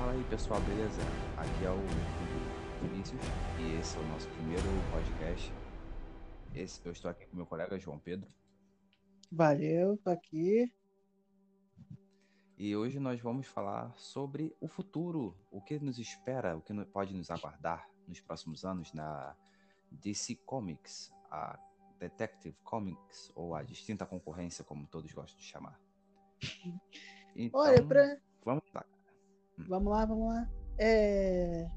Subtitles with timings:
[0.00, 0.98] Fala aí pessoal, beleza?
[1.36, 3.20] Aqui é o Vinícius
[3.58, 5.52] e esse é o nosso primeiro podcast.
[6.54, 8.26] Esse, eu estou aqui com meu colega João Pedro.
[9.30, 10.72] Valeu, tô aqui.
[12.56, 17.14] E hoje nós vamos falar sobre o futuro, o que nos espera, o que pode
[17.14, 19.36] nos aguardar nos próximos anos na
[19.90, 21.58] DC Comics, a
[21.98, 25.78] Detective Comics, ou a distinta concorrência, como todos gostam de chamar.
[27.36, 28.18] Então, Olha, pra...
[29.68, 30.04] vamos lá.
[30.04, 30.48] Vamos lá.
[30.78, 31.68] É...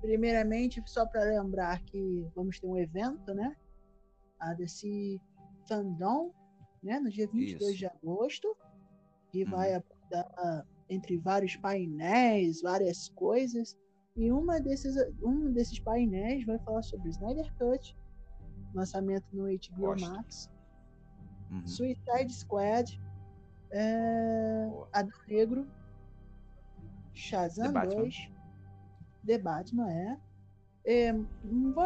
[0.00, 3.56] Primeiramente, só para lembrar que vamos ter um evento, né?
[4.38, 5.18] A DC
[5.66, 6.30] Fandom,
[6.82, 7.00] né?
[7.00, 7.78] No dia 22 Isso.
[7.78, 8.56] de agosto.
[9.32, 9.50] E uhum.
[9.50, 13.76] vai abordar entre vários painéis, várias coisas.
[14.16, 17.96] E uma desses, um desses painéis vai falar sobre Snyder Cut,
[18.74, 20.08] lançamento no HBO Gosto.
[20.08, 20.50] Max,
[21.50, 21.66] uhum.
[21.66, 23.00] Suicide Squad,
[23.72, 25.66] é, Adão Negro,
[27.14, 28.30] Shazam The 2,
[29.24, 30.18] The Batman, é.
[30.84, 31.12] é.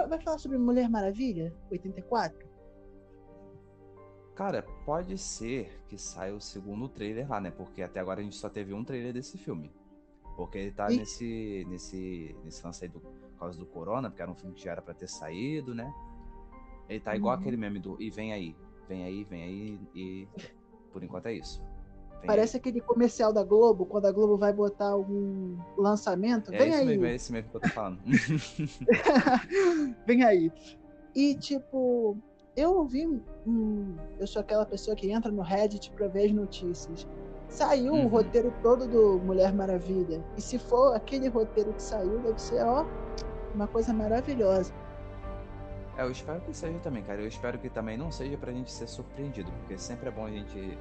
[0.08, 2.48] Vai falar sobre Mulher Maravilha, 84?
[4.34, 7.50] Cara, pode ser que saia o segundo trailer lá, né?
[7.50, 9.72] Porque até agora a gente só teve um trailer desse filme.
[10.36, 10.98] Porque ele tá e...
[10.98, 14.62] nesse, nesse, nesse lance aí do, por causa do Corona, porque era um filme que
[14.62, 15.92] já era pra ter saído, né?
[16.88, 17.40] Ele tá igual uhum.
[17.40, 18.56] aquele meme do E vem aí,
[18.88, 20.28] vem aí, vem aí, e
[20.92, 21.60] por enquanto é isso.
[22.26, 22.60] Parece aí.
[22.60, 26.52] aquele comercial da Globo, quando a Globo vai botar algum lançamento.
[26.52, 26.86] É vem aí.
[26.86, 27.98] Mesmo, é esse mesmo que eu tô falando.
[30.06, 30.52] vem aí.
[31.14, 32.16] E tipo,
[32.56, 33.06] eu ouvi.
[33.46, 37.06] Hum, eu sou aquela pessoa que entra no Reddit pra ver as notícias.
[37.48, 38.04] Saiu uhum.
[38.04, 40.22] o roteiro todo do Mulher Maravilha.
[40.36, 42.84] E se for aquele roteiro que saiu, deve ser, ó,
[43.54, 44.72] uma coisa maravilhosa.
[45.96, 47.20] É, eu espero que seja também, cara.
[47.20, 50.30] Eu espero que também não seja pra gente ser surpreendido, porque sempre é bom a
[50.30, 50.78] gente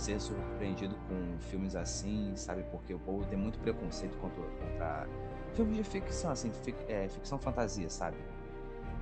[0.00, 2.64] ser surpreendido com filmes assim, sabe?
[2.70, 5.06] Porque o povo tem muito preconceito contra, contra
[5.54, 8.16] filmes de ficção, assim, fic, é, ficção fantasia, sabe?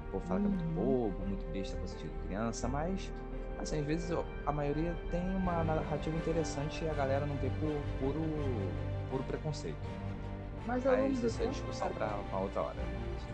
[0.09, 0.47] O povo fala uhum.
[0.47, 1.11] que é muito uhum.
[1.11, 3.13] bobo, muito besta, coisa de criança, mas
[3.59, 7.73] assim, às vezes a maioria tem uma narrativa interessante e a galera não vê por
[8.01, 8.21] puro,
[9.11, 9.77] puro preconceito.
[10.67, 12.77] Mas ao longo do isso é discussão para uma outra hora.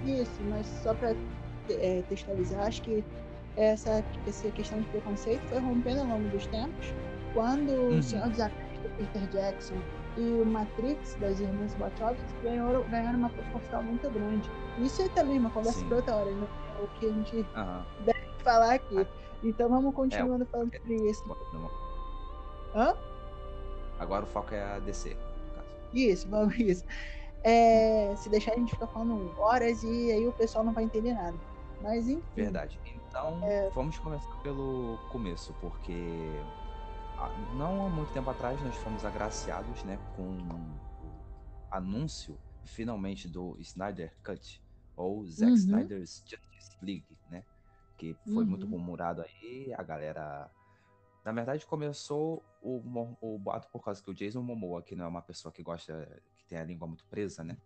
[0.04, 1.14] Isso, mas só para
[1.68, 3.04] é, textualizar, acho que
[3.56, 6.94] essa, essa questão de preconceito foi rompendo ao longo dos tempos,
[7.34, 7.98] quando uhum.
[7.98, 9.74] o Senhor dos Anéis do Peter Jackson
[10.16, 14.48] e o Matrix das irmãs Wachowski ganharam, ganharam uma proporção muito grande.
[14.78, 16.46] Isso é também uma conversa para outra hora, né?
[16.78, 18.04] É o que a gente uhum.
[18.04, 19.06] deve falar aqui.
[19.42, 21.36] Então vamos continuando é, falando sobre isso.
[22.74, 22.94] Hã?
[23.98, 25.16] Agora o foco é a DC.
[25.92, 26.84] Isso, vamos isso.
[27.42, 31.12] É, se deixar a gente ficar falando horas e aí o pessoal não vai entender
[31.12, 31.36] nada.
[31.82, 32.22] Mas enfim.
[32.34, 32.80] Verdade.
[33.08, 33.70] Então é...
[33.74, 36.32] vamos começar pelo começo, porque
[37.56, 44.14] não há muito tempo atrás nós fomos agraciados né, com o anúncio finalmente do Snyder
[44.22, 44.62] Cut
[44.96, 45.56] ou Zack uhum.
[45.56, 47.44] Snyder's Justice League, né?
[47.96, 48.46] Que foi uhum.
[48.46, 50.50] muito rumorado aí, a galera
[51.24, 52.82] na verdade, começou o,
[53.20, 56.22] o boato por causa que o Jason Momoa, que não é uma pessoa que gosta,
[56.36, 57.56] que tem a língua muito presa, né?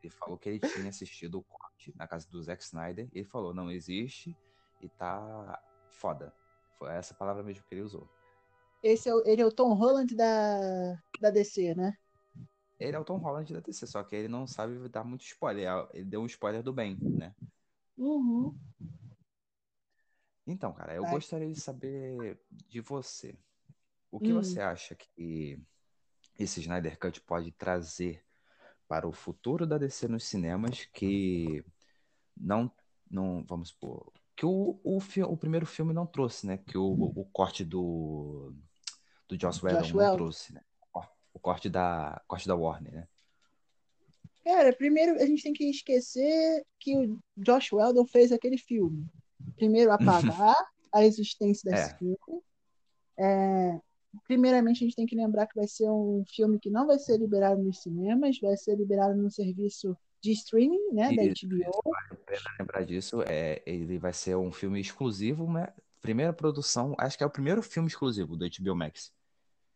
[0.00, 3.08] Ele falou que ele tinha assistido o corte na casa do Zack Snyder.
[3.12, 4.36] E ele falou, não existe
[4.80, 5.60] e tá
[5.90, 6.32] foda.
[6.78, 8.08] Foi essa palavra mesmo que ele usou.
[8.82, 11.96] Esse é ele é o Tom Holland da, da DC, né?
[12.80, 15.68] Ele é o Tom Holland da DC, só que ele não sabe dar muito spoiler.
[15.94, 17.32] Ele deu um spoiler do bem, né?
[17.96, 18.58] Uhum.
[20.44, 23.38] Então, cara, eu gostaria de saber de você.
[24.10, 24.42] O que hum.
[24.42, 25.62] você acha que
[26.36, 28.24] esse Snyder Cut pode trazer
[28.88, 31.64] para o futuro da DC nos cinemas que
[32.36, 32.70] não,
[33.08, 36.58] não vamos supor, que o, o, o primeiro filme não trouxe, né?
[36.58, 38.52] Que o, o corte do,
[39.36, 40.60] do Joss Whedon Josh não trouxe, né?
[41.34, 43.08] O corte da, corte da Warner, né?
[44.44, 49.06] Cara, primeiro a gente tem que esquecer que o Josh Whedon fez aquele filme
[49.56, 50.56] primeiro apagar
[50.92, 51.96] a existência desse é.
[51.96, 52.18] filme.
[53.18, 53.80] É,
[54.26, 57.18] primeiramente, a gente tem que lembrar que vai ser um filme que não vai ser
[57.18, 61.82] liberado nos cinemas, vai ser liberado no serviço de streaming, né, da HBO.
[62.26, 65.72] Vale lembrar disso, é, ele vai ser um filme exclusivo, né?
[66.00, 69.12] Primeira produção, acho que é o primeiro filme exclusivo do HBO Max.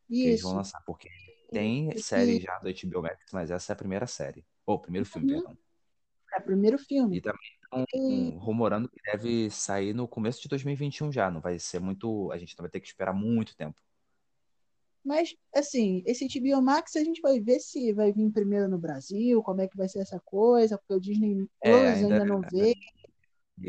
[0.09, 0.23] Isso.
[0.23, 1.09] Que eles vão lançar, porque
[1.51, 4.45] tem e, série já do HBO Max, mas essa é a primeira série.
[4.65, 5.39] Ou, primeiro filme, uhum.
[5.43, 5.59] perdão.
[6.35, 7.17] É o primeiro filme.
[7.17, 11.31] E também estão rumorando que deve sair no começo de 2021 já.
[11.31, 12.31] Não vai ser muito.
[12.33, 13.81] A gente vai ter que esperar muito tempo.
[15.05, 19.41] Mas, assim, esse HBO Max a gente vai ver se vai vir primeiro no Brasil,
[19.41, 22.25] como é que vai ser essa coisa, porque o Disney é, Plus é, ainda, ainda,
[22.25, 22.75] não veio.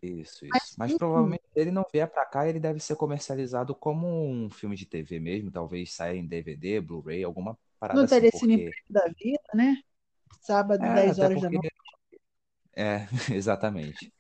[0.04, 0.48] Isso, isso.
[0.50, 4.50] Mas, Mas provavelmente se ele não vier para cá, ele deve ser comercializado como um
[4.50, 8.82] filme de TV mesmo, talvez saia em DVD, Blu-ray, alguma parada Não assim, telecine porque...
[8.90, 9.82] da vida, né?
[10.42, 11.56] Sábado, É, 10 até horas da porque...
[11.58, 11.76] noite.
[12.76, 14.14] É, exatamente.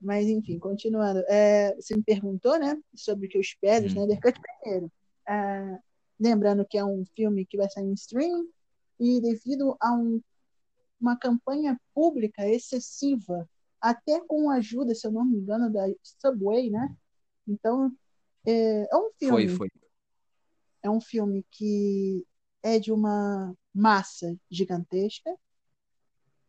[0.00, 1.22] Mas, enfim, continuando.
[1.28, 3.88] É, você me perguntou, né, sobre o que eu espero, Hum.
[3.88, 4.90] Snyder Cut primeiro.
[5.28, 5.78] É,
[6.18, 8.48] lembrando que é um filme que vai sair em streaming
[8.98, 10.20] e devido a um,
[11.00, 13.48] uma campanha pública excessiva,
[13.82, 16.96] até com a ajuda, se eu não me engano, da Subway, né?
[17.48, 17.92] Então,
[18.46, 19.48] é, é um filme.
[19.48, 19.70] Foi, foi.
[20.84, 22.24] É um filme que
[22.62, 25.36] é de uma massa gigantesca.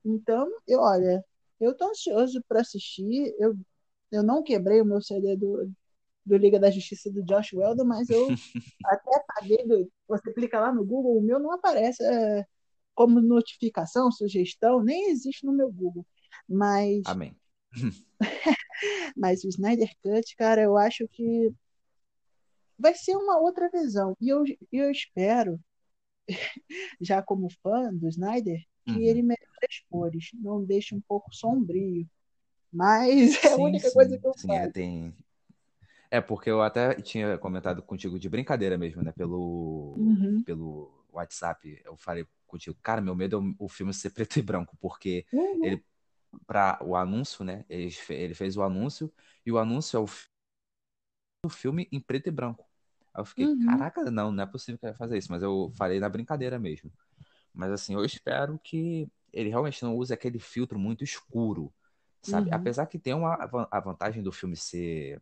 [0.06, 1.26] Então, eu, olha,
[1.60, 3.34] eu tô ansioso para assistir.
[3.40, 3.58] Eu,
[4.12, 5.72] eu não quebrei o meu CD do,
[6.24, 8.28] do Liga da Justiça do Josh Weldon, mas eu
[8.86, 9.66] até paguei.
[9.66, 12.46] Do, você clica lá no Google, o meu não aparece é,
[12.94, 16.06] como notificação, sugestão, nem existe no meu Google.
[16.48, 17.36] Mas, Amém.
[19.16, 21.54] mas o Snyder Cut, cara, eu acho que
[22.78, 24.16] vai ser uma outra visão.
[24.22, 25.60] E eu, eu espero,
[27.02, 29.08] já como fã do Snyder, que Uhum.
[29.08, 32.08] ele melhore as cores, não deixe um pouco sombrio.
[32.72, 34.74] Mas é a Sim, única sim, coisa que eu sim, é, faço.
[34.74, 35.16] tem...
[36.12, 39.12] É, porque eu até tinha comentado contigo de brincadeira mesmo, né?
[39.12, 40.46] Pelo, Uhum.
[40.46, 41.82] pelo WhatsApp.
[41.84, 45.26] Eu falei contigo, cara, meu medo é o- o filme ser preto e branco, porque
[45.32, 45.64] Uhum.
[45.64, 45.84] ele,
[46.48, 47.66] para o anúncio, né?
[47.70, 49.14] Ele, ele fez o anúncio,
[49.46, 50.06] e o anúncio é o,
[51.46, 52.68] o filme em preto e branco.
[53.14, 53.88] Aí eu fiquei, Uhum.
[53.88, 56.58] caraca, não, não é possível que ele vai fazer isso, mas eu falei na brincadeira
[56.60, 56.92] mesmo.
[57.54, 61.74] Mas assim, eu espero que ele realmente não use aquele filtro muito escuro,
[62.22, 62.50] sabe?
[62.50, 62.54] Uhum.
[62.54, 63.36] Apesar que tem uma
[63.72, 65.22] a vantagem do filme ser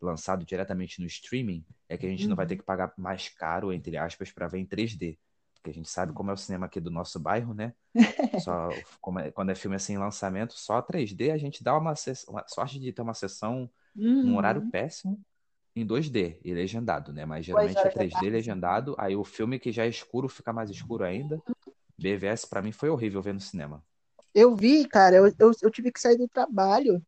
[0.00, 2.48] lançado diretamente no streaming, é que a gente não vai Uhum.
[2.48, 5.18] ter que pagar mais caro, entre aspas, para ver em 3D.
[5.68, 7.74] Porque a gente sabe como é o cinema aqui do nosso bairro, né?
[8.34, 8.82] Só,
[9.20, 11.94] é- quando é filme assim em lançamento, só 3D a gente dá uma,
[12.28, 13.70] uma sorte de ter uma sessão
[14.22, 14.70] num horário Uhum.
[14.70, 15.20] péssimo
[15.76, 17.26] em 2D e legendado, né?
[17.26, 18.30] Mas geralmente é horas da 3D tarde.
[18.30, 21.42] legendado, aí o filme que já é escuro fica mais escuro ainda.
[21.98, 23.84] BVS pra mim foi horrível ver no cinema.
[24.34, 27.02] Eu vi, cara, eu, eu, eu tive que sair do trabalho.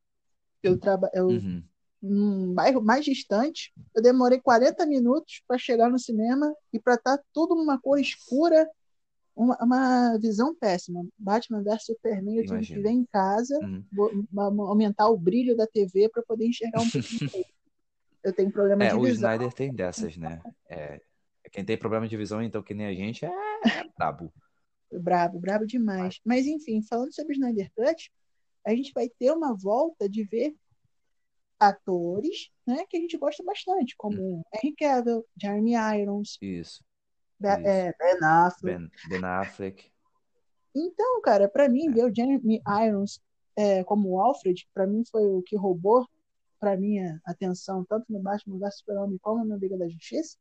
[0.63, 1.65] Eu traba, eu, Uhum.
[2.03, 7.19] Num bairro mais distante, eu demorei 40 minutos para chegar no cinema e para estar
[7.33, 8.69] tudo numa cor escura,
[9.37, 11.07] uma, uma visão péssima.
[11.19, 13.59] Batman vs Superman, eu tive que ver em casa,
[13.93, 14.27] Uhum.
[14.33, 17.21] ma- aumentar o brilho da TV para poder enxergar um pouquinho.
[18.23, 19.31] Eu tenho problema É, de o visão.
[19.31, 20.43] Snyder tem dessas, né?
[20.69, 21.01] É,
[21.51, 23.31] quem tem problema de visão, então, que nem a gente, é,
[23.97, 24.33] brabo.
[24.93, 26.21] Brabo, brabo demais.
[26.25, 28.11] Mas enfim, falando sobre Snyder Cut,
[28.67, 30.55] a gente vai ter uma volta de ver
[31.61, 36.83] atores, né, que a gente gosta bastante, como Henry Cavill, Jeremy Irons, Isso.
[37.39, 37.69] Be- Isso.
[37.69, 38.79] é, Ben Affleck.
[38.79, 39.93] Ben, ben Affleck.
[40.75, 41.93] Então, cara, pra mim É.
[41.93, 43.21] ver o Jeremy Irons
[43.57, 46.09] é, como o Alfred, pra mim foi o que roubou
[46.59, 50.37] pra minha atenção tanto no Batman vs Super-Homem como no Liga da Justiça.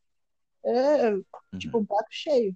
[0.64, 1.24] É Uhum.
[1.60, 2.56] tipo um prato cheio.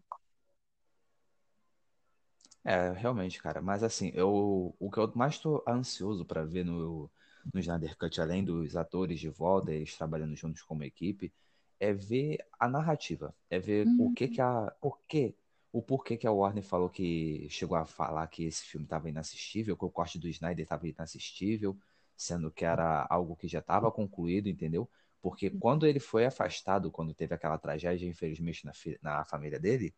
[2.64, 3.62] É, realmente, cara.
[3.62, 7.10] Mas assim, eu, o que eu mais tô ansioso pra ver no,
[7.54, 11.34] no Snyder Cut, além dos atores de volta, eles trabalhando juntos como equipe,
[11.80, 13.36] é ver a narrativa.
[13.50, 14.14] É ver o Uhum.
[14.14, 14.72] que que a.
[14.82, 15.36] Por quê?
[15.72, 19.76] O porquê que a Warner falou que chegou a falar que esse filme estava inassistível,
[19.76, 21.76] que o corte do Snyder estava inassistível,
[22.16, 24.90] sendo que era algo que já estava concluído, entendeu?
[25.22, 29.96] Porque quando ele foi afastado, quando teve aquela tragédia, infelizmente, na, na família dele,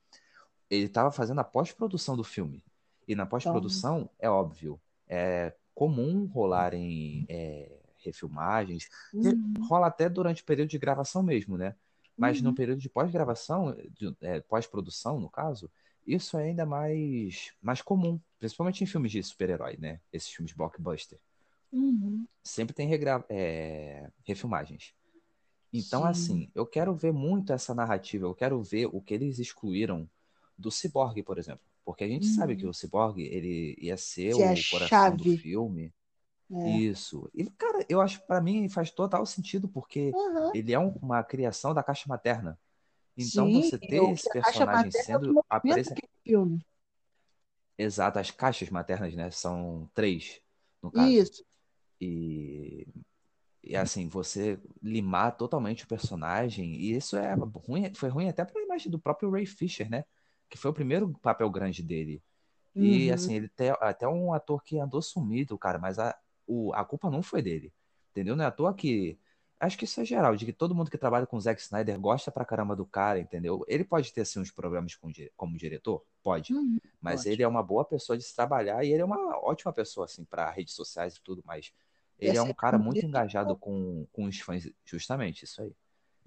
[0.69, 2.63] ele estava fazendo a pós-produção do filme.
[3.07, 9.35] E na pós-produção, é óbvio, é comum rolarem é, refilmagens, Uhum.
[9.59, 11.75] rola até durante o período de gravação mesmo, né?
[12.17, 12.55] Mas no Uhum.
[12.55, 13.75] período de pós-gravação,
[14.21, 15.69] é, pós-produção, no caso,
[16.07, 19.99] isso é ainda mais, mais comum, principalmente em filmes de super-herói, né?
[20.13, 21.19] Esses filmes blockbuster.
[21.71, 22.25] Uhum.
[22.43, 24.93] Sempre tem regra- é, refilmagens.
[25.73, 26.07] Então, Sim.
[26.09, 30.09] assim, eu quero ver muito essa narrativa, eu quero ver o que eles excluíram
[30.57, 31.65] do Cyborg, por exemplo.
[31.85, 32.59] Porque a gente sabe Uhum.
[32.59, 35.37] que o Cyborg, ele ia ser Que é a o coração do chave.
[35.37, 35.93] filme.
[36.51, 36.69] É.
[36.69, 37.29] Isso.
[37.33, 40.51] E, cara, eu acho, pra mim, faz total sentido, porque Uhum.
[40.55, 42.59] ele é um- uma criação da caixa materna.
[43.17, 45.97] Então, Sim, você ter esse a personagem é sendo apresentado.
[45.97, 46.65] aquele filme.
[47.77, 49.29] Exato, as caixas maternas, né?
[49.31, 50.39] São três,
[50.81, 51.11] no caso.
[51.11, 51.45] Isso.
[51.99, 52.87] E,
[53.63, 58.61] e assim, você limar totalmente o personagem, e isso é ruim, foi ruim até pra
[58.61, 60.05] imagem do próprio Ray Fisher, né?
[60.49, 62.21] Que foi o primeiro papel grande dele.
[62.75, 63.13] E Uhum.
[63.13, 67.09] assim, ele tem até um ator que andou sumido, cara, mas a, o, a culpa
[67.09, 67.73] não foi dele.
[68.11, 68.35] Entendeu?
[68.35, 69.17] Não é à toa que.
[69.57, 71.97] Acho que isso é geral, de que todo mundo que trabalha com o Zack Snyder
[71.97, 73.63] gosta pra caramba do cara, entendeu?
[73.69, 76.03] Ele pode ter assim uns problemas com, como diretor?
[76.21, 76.53] Pode.
[76.53, 76.77] Uhum.
[77.01, 77.29] Mas Pode.
[77.29, 80.25] ele é uma boa pessoa de se trabalhar e ele é uma ótima pessoa, assim,
[80.25, 81.71] pra redes sociais e tudo, mas
[82.19, 85.71] ele é um cara muito isso, engajado com, com os fãs, justamente, isso aí.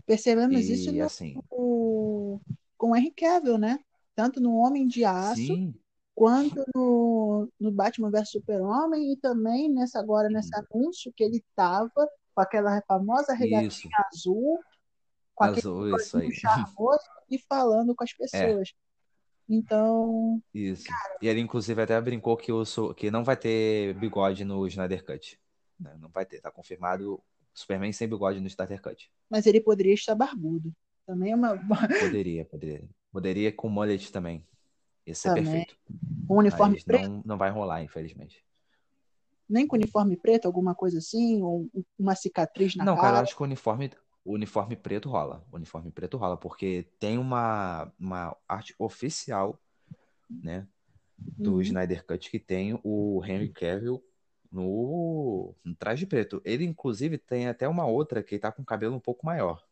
[0.06, 2.40] percebemos isso E no, assim, no
[2.76, 3.78] com Henry Cavill, né?
[4.18, 5.72] Tanto no Homem de Aço, Sim.
[6.12, 11.88] quanto no, no Batman vs Super-Homem, e também nessa agora nesse anúncio que ele tava
[12.34, 13.88] com aquela famosa regatinha Isso.
[14.12, 14.58] azul,
[15.37, 16.22] com Azul, aquele isso aí.
[16.25, 18.75] coisinho charmoso e falando com as pessoas.
[19.48, 20.88] Então, Isso.
[21.22, 25.04] E ele, inclusive, até brincou que, o, Su- que não vai ter bigode no Snyder
[25.06, 25.38] Cut.
[25.78, 25.96] né?
[26.00, 27.22] Não vai ter, tá confirmado
[27.54, 29.08] Superman sem bigode no Snyder Cut.
[29.30, 30.75] mas ele poderia estar barbudo.
[31.06, 31.56] Também é uma
[32.00, 32.84] Poderia, poderia.
[33.12, 34.46] Poderia com mullet também.
[35.06, 35.76] Isso é perfeito.
[36.28, 38.44] um uniforme Mas preto, não, não vai rolar, infelizmente.
[39.48, 43.22] nem com uniforme preto, alguma coisa assim, ou uma cicatriz na Não, cara, eu cara.
[43.22, 43.90] acho que o uniforme,
[44.24, 45.44] o uniforme preto rola.
[45.50, 49.58] O uniforme preto rola, porque tem uma, uma arte oficial,
[50.28, 50.66] né,
[51.18, 51.62] do Uhum.
[51.62, 54.02] Snyder Cut que tem o Henry Cavill
[54.52, 56.42] no, no traje preto.
[56.44, 59.64] Ele, inclusive, tem até uma outra que tá com o cabelo um pouco maior.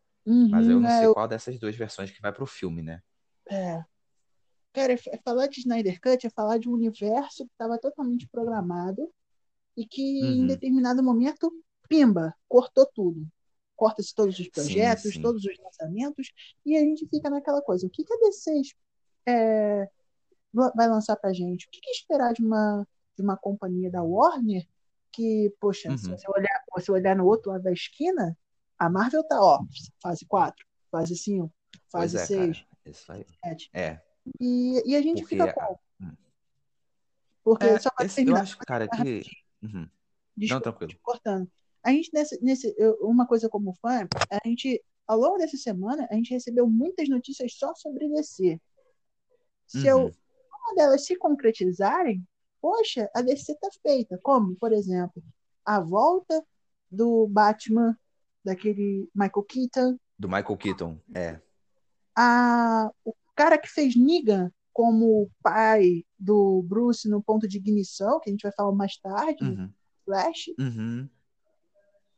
[0.50, 2.82] Mas eu Uhum, não é, sei eu- qual dessas duas versões que vai pro filme,
[2.82, 3.02] né?
[3.50, 3.84] É.
[4.72, 8.28] Cara, é é falar de Snyder Cut é falar de um universo que estava totalmente
[8.28, 9.10] programado
[9.76, 10.46] e que em Uhum.
[10.46, 11.50] determinado momento,
[11.88, 13.26] pimba, cortou tudo.
[13.74, 15.22] Corta-se todos os projetos, sim.
[15.22, 16.32] todos os lançamentos,
[16.64, 17.86] e a gente fica naquela coisa.
[17.86, 18.62] O que, que a DC
[19.26, 19.88] é,
[20.52, 21.66] va- vai lançar pra gente?
[21.66, 22.86] O que, que esperar de uma,
[23.16, 24.66] de uma companhia da Warner
[25.12, 26.16] que, poxa, se Uhum.
[26.18, 28.36] você olhar, você olhar no outro lado da esquina,
[28.78, 29.62] a Marvel tá, ó,
[30.02, 32.75] fase 4, fase 5, Pois fase é, 6, cara.
[32.86, 33.26] Isso aí.
[33.44, 33.70] 7.
[33.74, 34.00] É,
[34.40, 35.36] E, e a gente porque...
[35.36, 35.78] fica a- como?
[36.00, 36.12] hum.
[37.44, 39.22] Porque É, só para esse- eu terminar, acho, cara, que...
[39.62, 39.80] Uhum.
[39.80, 39.88] Não,
[40.36, 40.88] desculpa, tranquilo.
[40.90, 41.50] te cortando.
[41.82, 46.06] A gente, nesse, nesse, eu- uma coisa como fã, a gente, ao longo dessa semana,
[46.10, 48.60] a gente recebeu muitas notícias só sobre DC.
[49.66, 50.12] Se eu, Uhum.
[50.64, 52.26] uma delas se concretizarem,
[52.60, 54.18] poxa, a DC tá feita.
[54.22, 55.22] Como, por exemplo,
[55.64, 56.44] a volta
[56.90, 57.96] do Batman,
[58.44, 61.40] daquele Michael Keaton, Do Michael Keaton, é.
[62.16, 68.28] A, o cara que fez Negan como pai do Bruce no ponto de ignição, que
[68.30, 69.70] a gente vai falar mais tarde, Uhum.
[70.04, 70.50] Flash.
[70.58, 71.08] Uhum.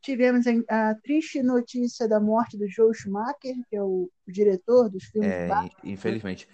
[0.01, 5.05] Tivemos a, triste notícia da morte do Joe Schumacher, que é o, o diretor dos
[5.05, 5.71] filmes É, Batman.
[5.85, 6.49] in- infelizmente.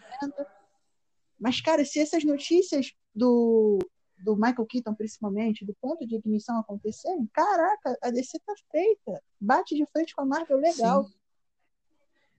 [1.39, 3.79] Mas, cara, se essas notícias do,
[4.19, 9.23] do Michael Keaton, principalmente, do ponto de ignição acontecerem, caraca, a DC tá feita.
[9.41, 11.05] Bate de frente com a Marvel legal.
[11.05, 11.15] Sim.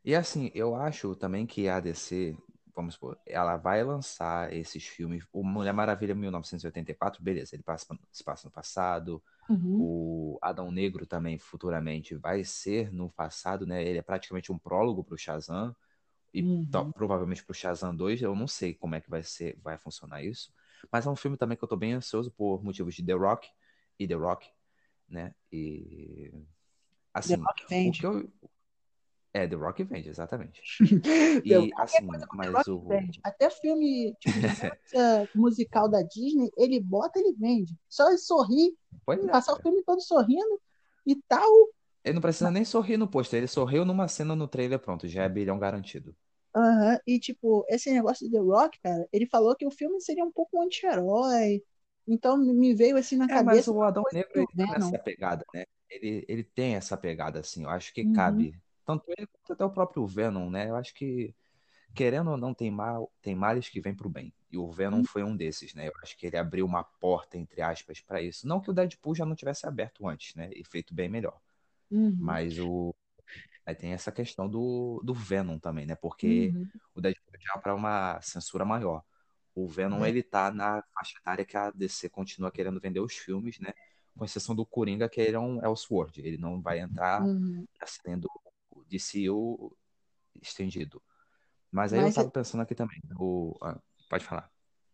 [0.06, 2.38] E assim, eu acho também que a DC,
[2.76, 5.26] vamos supor, ela vai lançar esses filmes.
[5.34, 9.24] O Mulher Maravilha 1984, beleza, ele passa, se passa no passado.
[9.50, 9.80] Uhum.
[9.80, 13.84] O Adão Negro também futuramente vai ser no passado, né?
[13.84, 15.76] Ele é praticamente um prólogo pro Shazam.
[16.34, 16.68] E Uhum.
[16.72, 20.24] to- provavelmente pro Shazam 2, eu não sei como é que vai ser, vai funcionar
[20.24, 20.54] isso.
[20.92, 23.50] Mas é um filme também que eu tô bem ansioso por motivos de The Rock
[24.00, 24.48] e The Rock,
[25.10, 25.34] né?
[25.52, 26.32] E
[27.28, 28.00] The assim, Rock o vende.
[28.00, 28.32] que eu
[29.44, 30.62] é The Rock vende, exatamente.
[31.46, 33.24] E Rock é assim, mas o vende.
[33.24, 34.40] Até filme tipo,
[35.34, 37.76] musical da Disney, ele bota, ele vende.
[37.90, 38.76] Só ele sorrir,
[39.06, 40.62] Pois é, passar o filme todo sorrindo
[41.06, 41.50] e tal.
[42.06, 45.24] Ele não precisa nem sorrir no pôster, ele sorriu numa cena no trailer, pronto, já
[45.24, 46.16] é bilhão garantido.
[46.56, 50.24] Aham, E, tipo, esse negócio do The Rock, cara, ele falou que o filme seria
[50.24, 51.62] um pouco um anti-herói.
[52.08, 54.68] Então, me veio assim na É, mas cabeça o Adão Negro ele Venom.
[54.68, 55.64] nessa pegada, né?
[55.90, 58.06] Ele, ele tem essa pegada, assim, eu acho que Uhum.
[58.06, 58.60] cabe.
[58.86, 60.70] Tanto ele quanto até o próprio Venom, né?
[60.70, 61.36] Eu acho que,
[61.96, 64.34] querendo ou não, tem mal, tem males que vêm pro bem.
[64.52, 65.88] E o Venom foi um desses, né?
[65.88, 68.48] Eu acho que ele abriu uma porta, entre aspas, pra isso.
[68.48, 70.50] Não que o Deadpool já não tivesse aberto antes, né?
[70.54, 71.40] E feito bem melhor.
[71.92, 72.96] Uhum, Mas o.
[73.66, 75.96] Aí tem essa questão do, do Venom também, né?
[75.96, 76.68] Porque uhum.
[76.96, 79.04] o Deadpool já é para uma censura maior.
[79.56, 80.10] O Venom, É.
[80.10, 83.74] ele tá na faixa etária que a DC continua querendo vender os filmes, né?
[84.18, 86.22] Com exceção do Coringa, que ele é um Elseworld.
[86.22, 87.66] Ele não vai entrar Uhum.
[87.86, 88.30] sendo
[88.86, 89.78] o DCU
[90.42, 91.02] estendido.
[91.72, 93.00] Mas aí eu Mas tava pensando aqui também.
[93.20, 93.54] O...
[93.62, 94.50] ah, pode falar.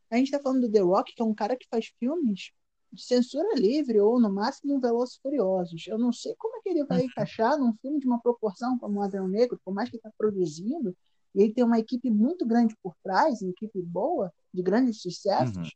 [0.09, 2.51] a gente tá falando do The Rock, que é um cara que faz filmes
[2.91, 5.87] de censura livre ou, no máximo, um Velozes Furiosos.
[5.87, 7.05] Eu não sei como é que ele vai Uhum.
[7.05, 10.11] encaixar num filme de uma proporção como o Adão Negro, por mais que ele tá
[10.17, 10.95] produzindo,
[11.33, 15.55] e ele tem uma equipe muito grande por trás, uma equipe boa, de grandes sucessos,
[15.57, 15.69] Uhum.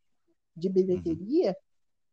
[0.57, 1.55] de bilheteria.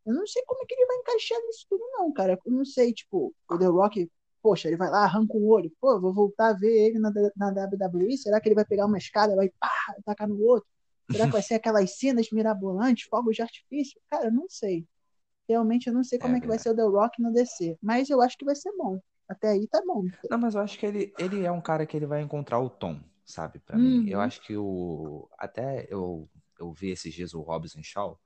[0.06, 2.38] Eu não sei como é que ele vai encaixar nisso tudo, não, cara.
[2.44, 4.08] Eu não sei, tipo, o The Rock,
[4.42, 7.50] poxa, ele vai lá, arranca o olho, pô, vou voltar a ver ele na, na
[7.50, 9.70] WWE, será que ele vai pegar uma escada, vai pá,
[10.04, 10.68] tacar no outro?
[11.08, 14.00] Será que vai ser aquelas cenas mirabolantes, fogos de artifício?
[14.10, 14.86] Cara, eu não sei.
[15.48, 17.78] Realmente eu não sei como É é, que vai ser o The Rock no DC,
[17.82, 19.00] mas eu acho que vai ser bom.
[19.28, 20.10] Até aí tá bom.
[20.28, 22.70] Não, mas eu acho que ele, ele é um cara que ele vai encontrar o
[22.70, 23.58] tom, sabe?
[23.60, 24.00] Pra mim.
[24.04, 24.20] Eu Uhum.
[24.20, 25.28] acho que o.
[25.38, 28.18] Até eu, eu vi esses dias o Robson Shaw.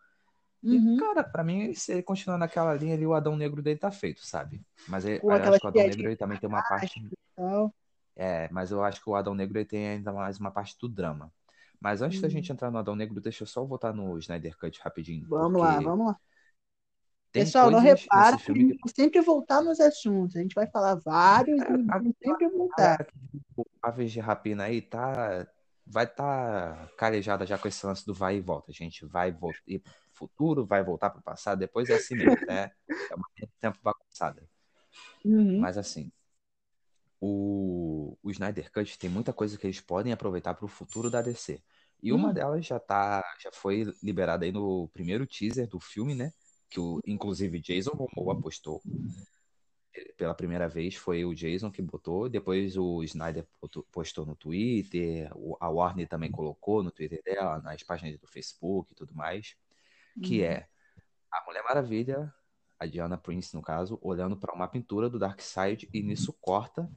[0.66, 0.96] E, Uhum.
[0.96, 4.26] cara, pra mim, se ele continuar naquela linha ali, o Adão Negro dele tá feito,
[4.26, 4.61] sabe?
[4.88, 6.99] Mas ele- Com eu acho que o Adão Negro ele também tem uma parte.
[6.99, 7.70] e.
[8.16, 10.88] É, mas eu acho que o Adão Negro ele tem ainda mais uma parte do
[10.88, 11.32] drama.
[11.80, 12.23] Mas antes hum.
[12.23, 15.26] da gente entrar no Adão Negro, deixa eu só voltar no Snyder Cut rapidinho.
[15.28, 16.16] Vamos lá, vamos lá.
[17.30, 20.37] Pessoal, não repara que a gente sempre voltar nos assuntos.
[20.37, 23.06] A gente vai falar vários é, e a, sempre voltar.
[23.82, 25.46] A VG Rapina aí tá.
[25.87, 28.71] Vai estar tá calejada já com esse lance do vai e volta.
[28.71, 32.45] A gente vai voltar ir pro futuro, vai voltar pro passado, depois é assim mesmo,
[32.47, 32.71] né?
[33.11, 33.28] É uma
[33.61, 34.43] tempo bagunçada.
[35.25, 35.61] Uhum.
[35.61, 36.11] Mas assim,
[37.21, 41.23] o, o Snyder Cut tem muita coisa que eles podem aproveitar para o futuro da
[41.23, 41.61] DC.
[42.02, 42.33] E uma hum.
[42.33, 46.33] delas já tá, já foi liberada aí no primeiro teaser do filme, né?
[46.69, 48.83] Que o, inclusive Jason Momoa apostou
[50.17, 53.47] pela primeira vez foi o Jason que botou, depois o Snyder
[53.91, 58.95] postou no Twitter, a Warner também colocou no Twitter dela, nas páginas do Facebook e
[58.95, 59.57] tudo mais,
[60.23, 60.47] que uhum.
[60.47, 60.69] é
[61.31, 62.33] a Mulher Maravilha,
[62.79, 66.91] a Diana Prince no caso, olhando para uma pintura do Darkseid e nisso corta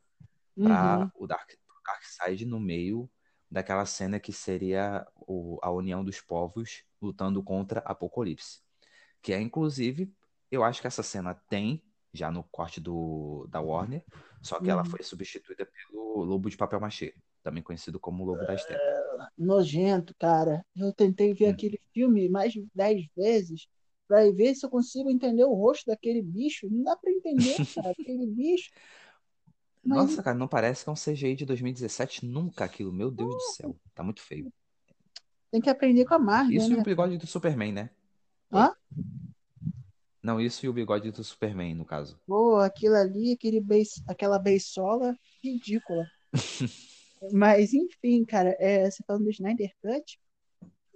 [0.55, 1.11] para uhum.
[1.15, 1.49] o Dark,
[1.85, 3.09] Darkseid no meio
[3.49, 8.61] daquela cena que seria o, a união dos povos lutando contra Apocalipse.
[9.21, 10.13] Que é, inclusive,
[10.51, 14.03] eu acho que essa cena tem já no corte do, da Warner,
[14.41, 14.71] só que uhum.
[14.71, 17.13] ela foi substituída pelo Lobo de Papel Machê,
[17.43, 18.79] também conhecido como Lobo da Steppe.
[18.81, 20.65] É, nojento, cara.
[20.75, 21.51] Eu tentei ver hum.
[21.51, 23.67] aquele filme mais de dez vezes
[24.07, 26.67] para ver se eu consigo entender o rosto daquele bicho.
[26.69, 28.71] Não dá para entender, cara, aquele bicho.
[29.83, 29.97] Mas...
[29.97, 32.91] Nossa, cara, não parece que é um CGI de 2017 nunca aquilo.
[32.91, 33.75] Meu Deus do céu.
[33.93, 34.51] Tá muito feio.
[35.51, 36.77] Tem que aprender com a Marvel, Isso né?
[36.77, 37.89] e o bigode do Superman, né?
[38.51, 38.71] Hã?
[40.29, 42.15] Não, isso e o bigode do Superman, no caso.
[42.27, 46.05] Pô, aquilo ali, aquele beis, aquela beisola ridícula.
[47.33, 50.19] Mas, enfim, cara, é, você falando do Snyder Cut,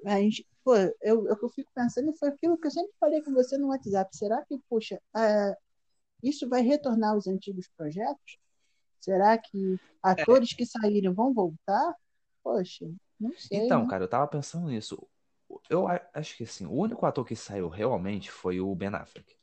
[0.05, 3.33] a gente, pô, eu, eu, eu fico pensando, foi aquilo que eu sempre falei com
[3.33, 4.15] você no WhatsApp.
[4.15, 5.57] Será que, poxa, é,
[6.21, 8.37] isso vai retornar aos antigos projetos?
[8.99, 10.55] Será que atores é.
[10.55, 11.95] que saíram vão voltar?
[12.43, 12.87] Poxa,
[13.19, 13.65] não sei.
[13.65, 13.89] Então, né?
[13.89, 15.07] cara, eu tava pensando nisso.
[15.69, 19.35] Eu acho que assim, o único ator que saiu realmente foi o Ben Affleck.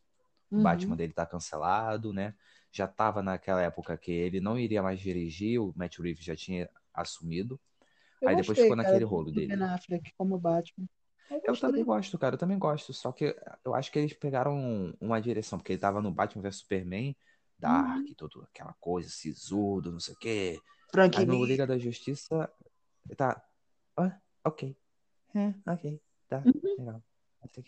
[0.50, 0.60] Uhum.
[0.60, 2.34] O Batman dele tá cancelado, né?
[2.72, 6.68] Já tava naquela época que ele não iria mais dirigir, o Matt Reeves já tinha
[6.92, 7.58] assumido.
[8.20, 9.56] Eu Aí depois ficou naquele rolo dele.
[9.56, 10.86] Ben Affleck como Batman.
[11.30, 12.92] Eu, eu, também gosto, cara, eu também gosto.
[12.92, 16.56] Só que eu acho que eles pegaram uma direção, porque ele tava no Batman vs
[16.56, 17.16] Superman,
[17.58, 18.14] dark, uhum.
[18.16, 20.60] tudo aquela coisa, sisudo, não sei o quê.
[20.90, 22.52] Frank Aí no Liga da Justiça,
[23.16, 23.42] tá.
[23.96, 24.76] Ah, ok.
[25.34, 26.00] É, ok.
[26.30, 26.52] Tá, uhum.
[26.78, 27.02] legal.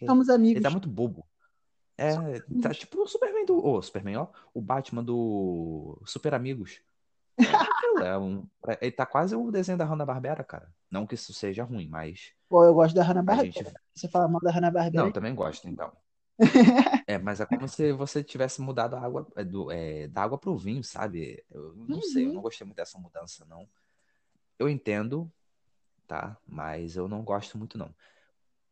[0.07, 0.57] Somos amigos.
[0.57, 1.27] Ele tá muito bobo.
[1.98, 2.14] É,
[2.62, 3.59] tá tipo o Superman do.
[3.59, 4.29] Ô, oh, Superman, ó.
[4.55, 6.81] O Batman do Super Amigos.
[8.03, 8.48] É um,
[8.81, 10.72] ele tá quase o desenho da Hanna-Barbera, cara.
[10.90, 12.33] Não que isso seja ruim, mas.
[12.48, 13.53] Pô, eu gosto da Hanna-Barbera.
[13.53, 13.72] Gente...
[13.94, 15.03] Você fala mal da Hanna-Barbera?
[15.03, 15.92] Não, eu também gosto, então.
[17.07, 20.38] É, mas é como se você tivesse mudado a água é, do, é, da água
[20.38, 21.44] pro vinho, sabe?
[21.51, 22.03] Eu não uhum.
[22.03, 23.68] sei, eu não gostei muito dessa mudança, não.
[24.59, 25.31] Eu entendo,
[26.07, 26.37] tá?
[26.46, 27.94] Mas eu não gosto muito, não.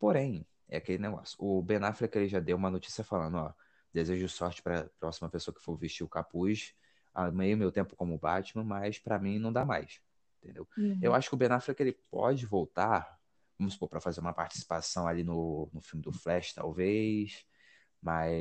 [0.00, 1.36] Porém, é aquele negócio.
[1.38, 3.52] O Ben Affleck ele já deu uma notícia falando, ó,
[3.92, 6.74] desejo sorte para a próxima pessoa que for vestir o capuz.
[7.12, 10.00] Amei meu tempo como Batman, mas para mim não dá mais,
[10.42, 10.66] entendeu?
[10.78, 10.98] Uhum.
[11.02, 13.18] Eu acho que o Ben Affleck ele pode voltar,
[13.58, 17.44] vamos supor, para fazer uma participação ali no, no filme do Flash, talvez
[18.02, 18.32] mas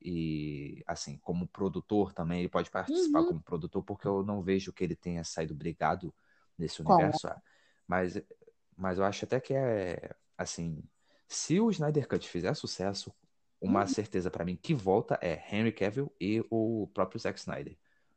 [0.00, 3.26] e assim como produtor também ele pode participar uhum.
[3.26, 6.14] como produtor porque eu não vejo que ele tenha saído brigado
[6.56, 7.42] nesse universo ah,
[7.86, 8.22] mas
[8.76, 10.84] mas eu acho até que é assim
[11.28, 13.14] se o Snyder Cut fizer sucesso
[13.60, 13.86] uma uhum.
[13.88, 17.76] certeza para mim que volta é Henry Cavill e o próprio Zack Snyder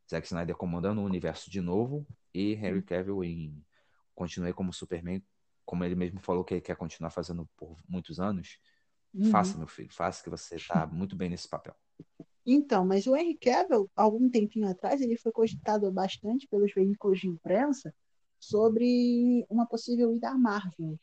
[0.09, 2.81] Zack Snyder comandando o universo de novo e Henry uhum.
[2.81, 3.65] Cavill em
[4.15, 5.23] continue como Superman
[5.65, 8.59] como ele mesmo falou que ele quer continuar fazendo por muitos anos
[9.13, 9.29] Uhum.
[9.29, 11.75] Faça, meu filho, faça que você está muito bem nesse papel.
[12.45, 17.27] Então, mas o Henry Cavill, algum tempinho atrás, ele foi cogitado bastante pelos veículos de
[17.27, 17.93] imprensa
[18.39, 20.97] sobre uma possível ida à Marvel.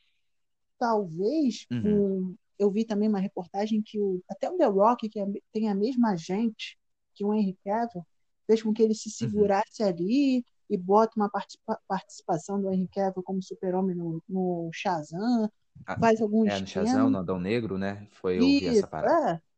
[0.79, 2.29] Talvez, uhum.
[2.31, 5.69] um, eu vi também uma reportagem que o, até o The Rock, que é, tem
[5.69, 6.79] a mesma gente
[7.15, 8.07] que o Henry Cavill,
[8.47, 9.31] fez com que ele se uhum.
[9.31, 9.89] segurasse uhum.
[9.89, 15.51] ali e bota uma participa participação do Henry Cavill como super-homem no, no Shazam,
[15.87, 18.07] ah, faz algum É, no Shazam, no Adão Negro, né?
[18.13, 19.33] Foi eu vi essa parada.
[19.33, 19.49] É.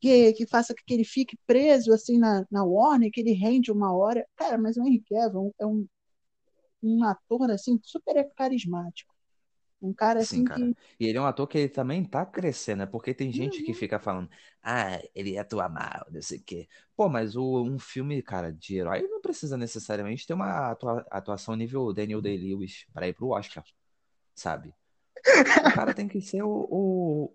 [0.00, 3.92] Que, que faça que ele fique preso assim na, na Warner, que ele rende uma
[3.92, 4.24] hora.
[4.36, 5.86] Cara, mas o Henry Cavill é um,
[6.82, 9.12] um ator assim super carismático.
[9.80, 10.70] Um cara assim Sim, cara.
[10.70, 10.76] que.
[10.98, 12.86] E ele é um ator que ele também tá crescendo, né?
[12.86, 13.64] Porque tem gente uhum.
[13.64, 14.28] que fica falando,
[14.62, 16.68] ah, ele atua mal, não sei o quê.
[16.96, 21.54] Pô, mas o, um filme, cara, de herói não precisa necessariamente ter uma atua atuação
[21.54, 23.64] nível Daniel Day-Lewis para ir pro Oscar,
[24.34, 24.74] sabe?
[25.60, 26.48] O cara tem que ser o,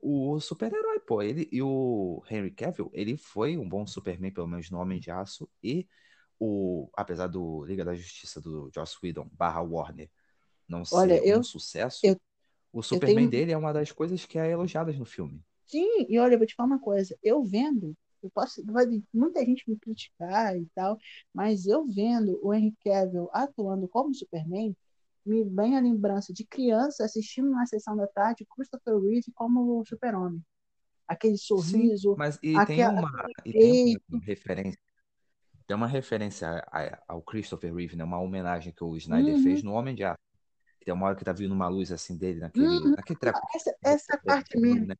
[0.01, 1.21] o, o super-herói, pô.
[1.21, 5.11] Ele, e o Henry Cavill, ele foi um bom Superman, pelo menos no Homem de
[5.11, 5.49] Aço.
[5.63, 5.87] E
[6.39, 10.09] o, apesar do Liga da Justiça do Joss Whedon barra Warner
[10.67, 12.17] não ser Olha, eu- um sucesso, eu-
[12.73, 15.41] o Superman tenho- dele é uma das coisas que é elogiadas no filme.
[15.67, 17.17] Sim, e olha, eu vou te falar uma coisa.
[17.23, 20.97] Eu vendo, eu posso, vai muita gente me criticar e tal,
[21.33, 24.75] mas eu vendo o Henry Cavill atuando como Superman,
[25.25, 30.43] me vem a lembrança de criança assistindo na sessão da tarde Christopher Reeve como Super-Homem.
[31.07, 34.79] Aquele sorriso, Mas e tem aquela- uma, e tem uma referência.
[35.65, 36.61] Tem uma referência
[37.07, 38.03] ao Christopher Reeve, né?
[38.03, 39.41] Uma homenagem que o Snyder Uhum.
[39.41, 40.17] fez no Homem de Aço.
[40.83, 42.95] Tem uma hora que tá vindo uma luz assim dele naquele, Uhum.
[42.95, 43.47] naquele treco.
[43.55, 44.87] essa, essa parte mesmo.
[44.87, 44.95] né?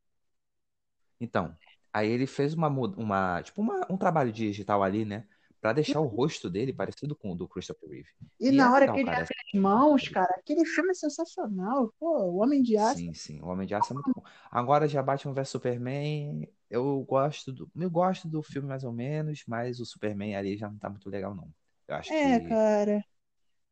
[1.19, 1.57] Então,
[1.91, 5.27] aí ele fez uma, uma tipo uma- um trabalho digital ali, né?
[5.61, 8.09] Pra deixar o rosto dele parecido com o do Christopher Reeve.
[8.39, 9.15] E, E na é hora legal, que ele cara.
[9.15, 11.91] abre as mãos, cara, aquele filme é sensacional.
[11.99, 13.03] Pô, o Homem de Aço.
[13.03, 13.39] Sim, sim.
[13.41, 14.23] O Homem de Aço é muito bom.
[14.51, 19.43] Agora já Batman vs Superman, eu gosto do, eu gosto do filme mais ou menos,
[19.47, 21.53] mas o Superman ali já não tá muito legal não.
[21.87, 23.03] Eu acho É, que cara.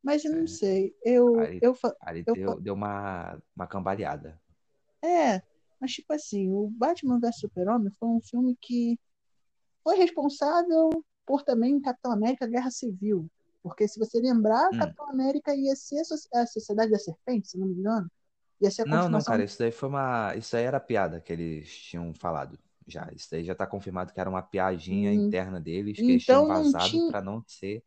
[0.04, 0.48] Mas eu não É.
[0.48, 0.96] sei.
[1.04, 4.40] Eu, Aí- eu, ali eu deu, deu uma, uma cambaleada.
[5.04, 5.42] É,
[5.80, 9.00] mas tipo assim, o Batman vs Super-Homem foi um filme que
[9.84, 10.90] foi responsável
[11.26, 13.28] por também Capitão América Guerra Civil.
[13.64, 14.78] Porque se você lembrar, Hum.
[14.80, 18.10] Capitão América ia ser a Soci- a Sociedade da Serpente, se não me engano.
[18.60, 20.36] Ia ser a Não, não, cara, isso daí foi uma.
[20.36, 22.58] Isso aí era piada que eles tinham falado.
[22.88, 23.08] Já.
[23.16, 25.26] Isso daí já tá confirmado que era uma piadinha Hum.
[25.28, 27.84] interna deles que eles Então tinham não vazado tinha- pra não ser.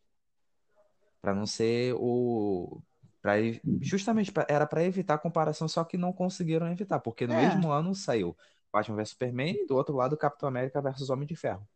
[1.24, 2.82] Pra não ser o.
[3.22, 7.26] Pra, e- justamente pra- era pra evitar a comparação, só que não conseguiram evitar, porque
[7.26, 7.46] no É.
[7.48, 8.36] mesmo ano saiu
[8.70, 11.66] Batman vs Superman e do outro lado Capitão América versus Homem de Ferro.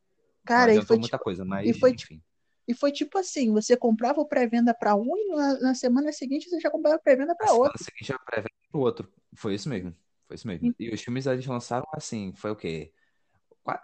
[0.44, 2.22] Cara, não e foi, muita tipo, coisa, mas e foi, enfim.
[2.66, 6.50] e foi tipo assim, você comprava o pré-venda para um e na, na semana seguinte
[6.50, 7.84] você já comprava o pré-venda Na para semana outro.
[7.84, 9.10] seguinte já prévia pro outro.
[9.34, 9.94] Foi isso mesmo.
[10.26, 10.74] Foi isso mesmo.
[10.78, 12.92] E os filmes eles lançaram assim, foi o quê?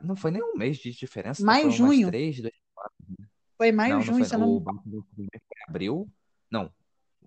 [0.03, 2.09] Não foi nem um mês de diferença, umas junho.
[2.09, 2.55] três, dois,
[3.57, 4.29] Foi maio, Não, não junho, foi.
[4.29, 5.29] se eu não O Batman foi
[5.69, 6.09] abril.
[6.51, 6.73] Não.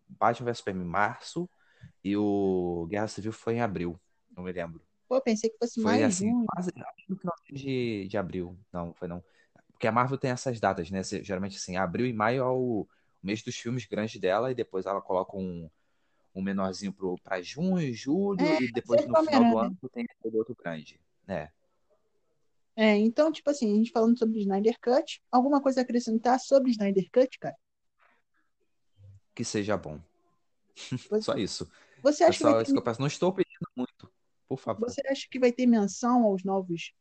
[0.10, 1.50] Batman vs Superman em março
[2.04, 4.00] e o Guerra Civil foi em abril.
[4.36, 4.82] Não me lembro.
[5.08, 6.46] Pô, pensei que fosse Foi maio, assim, junho.
[6.54, 8.58] quase acho que no final de, de abril.
[8.74, 9.24] Não, foi não.
[9.72, 11.02] Porque a Marvel tem essas datas, né?
[11.04, 12.88] Geralmente assim, abril e maio é o
[13.22, 15.70] mês dos filmes grandes dela e depois ela coloca um,
[16.36, 19.68] um menorzinho pro, pra junho, julho É, e depois no final do Homem-Aranha.
[19.68, 21.00] ano tem aquele outro grande.
[21.28, 21.52] né?
[22.80, 26.70] É, então, tipo assim, a gente falando sobre Snyder Cut, alguma coisa a acrescentar sobre
[26.70, 27.56] Snyder Cut, cara?
[29.34, 30.00] Que seja bom.
[31.22, 31.68] Só isso.
[32.04, 33.00] Você É acha que ter, que eu peço.
[33.00, 34.12] Não estou pedindo muito,
[34.48, 34.88] por favor.
[34.88, 36.94] você acha que vai ter menção aos novos,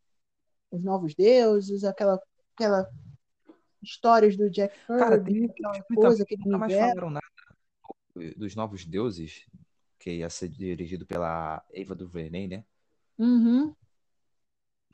[0.71, 2.19] os novos deuses, aquela,
[2.55, 2.91] aquela
[3.83, 7.27] histórias do Jack Cara, Kirby, tem aquela filme coisa, também, aquele mais falaram nada
[8.37, 9.47] dos novos deuses,
[9.99, 12.65] que ia ser dirigido pela Eva DuVernay, né?
[13.19, 13.75] Uhum.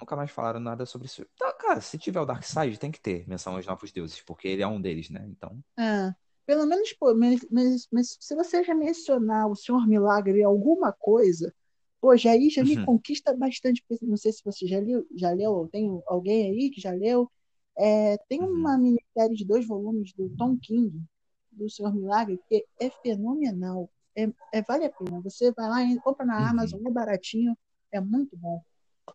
[0.03, 1.25] Nunca mais falaram nada sobre isso.
[1.39, 4.63] Tá, cara, se tiver o Darkseid, tem que ter menção aos novos deuses, porque ele
[4.63, 5.25] é um deles, né?
[5.29, 6.15] Então, É,
[6.47, 10.93] pelo menos, pô, mas, mas- mas se você já mencionar o Senhor Milagre em alguma
[10.93, 11.55] coisa,
[12.01, 12.85] pô, já aí já me Uhum.
[12.85, 13.83] conquista bastante.
[14.03, 17.31] Não sei se você já leu, já leu, tem alguém aí que já leu.
[17.79, 18.53] É, tem Uhum.
[18.53, 21.03] uma minissérie de dois volumes do Tom King,
[21.51, 23.91] do Senhor Milagre, que é fenomenal.
[24.17, 25.21] É, é- vale a pena.
[25.23, 26.51] Você vai lá e compra na Uhum.
[26.51, 27.57] Amazon, é baratinho,
[27.91, 28.63] é muito bom.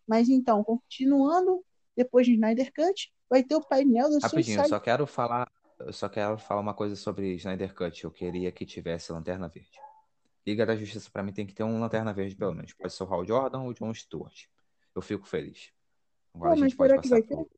[0.06, 1.64] Mas então, continuando,
[1.96, 5.92] depois de Snyder Cut, vai ter o painel do rapidinho, Suicide só quero falar, eu
[5.92, 8.04] só quero falar uma coisa sobre Snyder Cut.
[8.04, 9.78] Eu queria que tivesse Lanterna Verde.
[10.46, 12.72] Liga da Justiça pra mim tem que ter um Lanterna Verde pelo menos.
[12.72, 14.46] Pode ser o Hal Jordan ou o John Stewart.
[14.94, 15.70] Eu fico feliz.
[16.34, 17.50] Agora Pô, a gente pode passar pro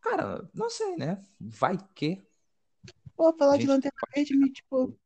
[0.00, 1.22] Cara, não sei, né?
[1.40, 2.26] Vai que
[3.16, 4.96] Pô, falar de Lanterna Verde, me, tipo,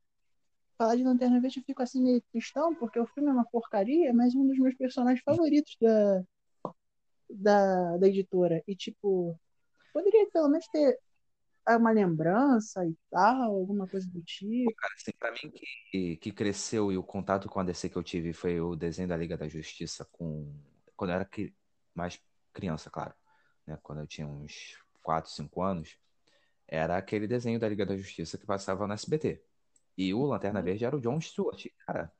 [0.79, 4.15] falar de Lanterna Verde eu fico assim meio tristão, porque o filme é uma porcaria,
[4.15, 6.23] mas um dos meus personagens favoritos da,
[7.29, 8.63] da, da editora.
[8.67, 9.39] E, tipo,
[9.93, 10.99] poderia pelo menos ter
[11.69, 14.75] uma lembrança e tal, alguma coisa do tipo.
[14.77, 15.53] Cara, assim, pra mim
[15.91, 19.09] que, que cresceu e o contato com a DC que eu tive foi o desenho
[19.09, 20.53] da Liga da Justiça com
[20.97, 21.55] quando eu era cri-
[21.95, 22.21] mais
[22.53, 23.15] criança, claro,
[23.67, 23.79] né?
[23.83, 25.97] Quando eu tinha uns 4, 5 anos,
[26.67, 29.43] era aquele desenho da Liga da Justiça que passava no SBT.
[29.99, 31.67] E o Lanterna Verde era o John Stewart.
[31.85, 32.13] Cara,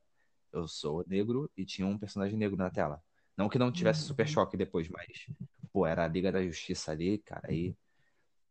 [0.51, 3.01] eu sou negro e tinha um personagem negro na tela.
[3.37, 5.27] Não que não tivesse super choque depois, mas
[5.71, 7.73] pô, era a Liga da Justiça ali, cara, aí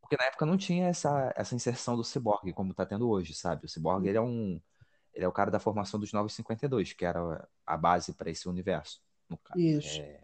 [0.00, 3.66] porque na época não tinha essa, essa inserção do Cyborg como tá tendo hoje, sabe?
[3.66, 4.58] O Cyborg, ele é um
[5.12, 9.02] ele é o cara da formação dos 952, que era a base para esse universo,
[9.28, 10.00] no caso, Isso.
[10.00, 10.20] é,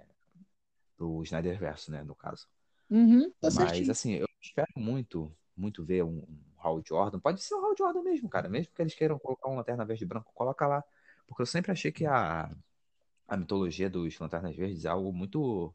[0.96, 2.46] do Snyderverso, né, no caso.
[2.88, 3.90] Uhum, tá Mas certinho.
[3.90, 7.20] assim, eu espero muito, muito ver um, um Hal Jordan.
[7.20, 8.48] Pode ser o Hal Jordan mesmo, cara.
[8.48, 10.84] Mesmo que eles queiram colocar um Lanterna Verde e Branco, coloca lá.
[11.26, 12.50] Porque eu sempre achei que a,
[13.28, 15.74] a mitologia dos Lanternas Verdes é algo muito,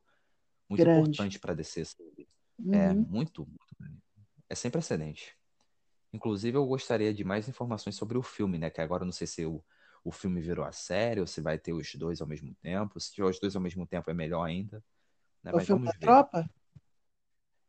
[0.70, 1.20] muito Grande.
[1.20, 2.28] importante para sabe?
[2.72, 2.96] É Uhum.
[2.96, 4.02] muito, muito grande.
[4.50, 5.38] É sem precedente.
[6.14, 8.70] Inclusive, eu gostaria de mais informações sobre o filme, né?
[8.70, 9.64] Que agora eu não sei se o,
[10.04, 13.00] o filme virou a série ou se vai ter os dois ao mesmo tempo.
[13.00, 14.84] Se tiver os dois ao mesmo tempo é melhor ainda.
[15.44, 15.54] Né?
[15.54, 16.18] O Mas filme da ver.
[16.24, 16.50] tropa?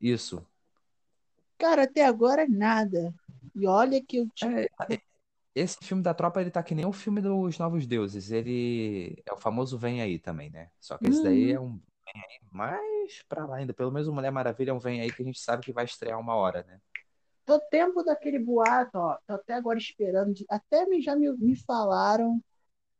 [0.00, 0.46] Isso.
[1.60, 3.14] Cara, até agora nada.
[3.54, 5.02] E olha que eu tipo, É, é-
[5.54, 8.30] esse filme da tropa, ele tá que nem o filme dos Novos Deuses.
[8.32, 10.70] Ele é o famoso Vem Aí também, né?
[10.80, 11.52] Só que esse daí Uhum.
[11.52, 13.74] é um Vem Aí mais pra lá ainda.
[13.74, 15.84] Pelo menos o Mulher Maravilha é um Vem Aí que a gente sabe que vai
[15.86, 16.80] estrear uma hora, né?
[17.44, 19.16] tô tempo daquele boato, ó.
[19.26, 20.32] Tô até agora esperando.
[20.34, 22.42] de- Até me, já me, me falaram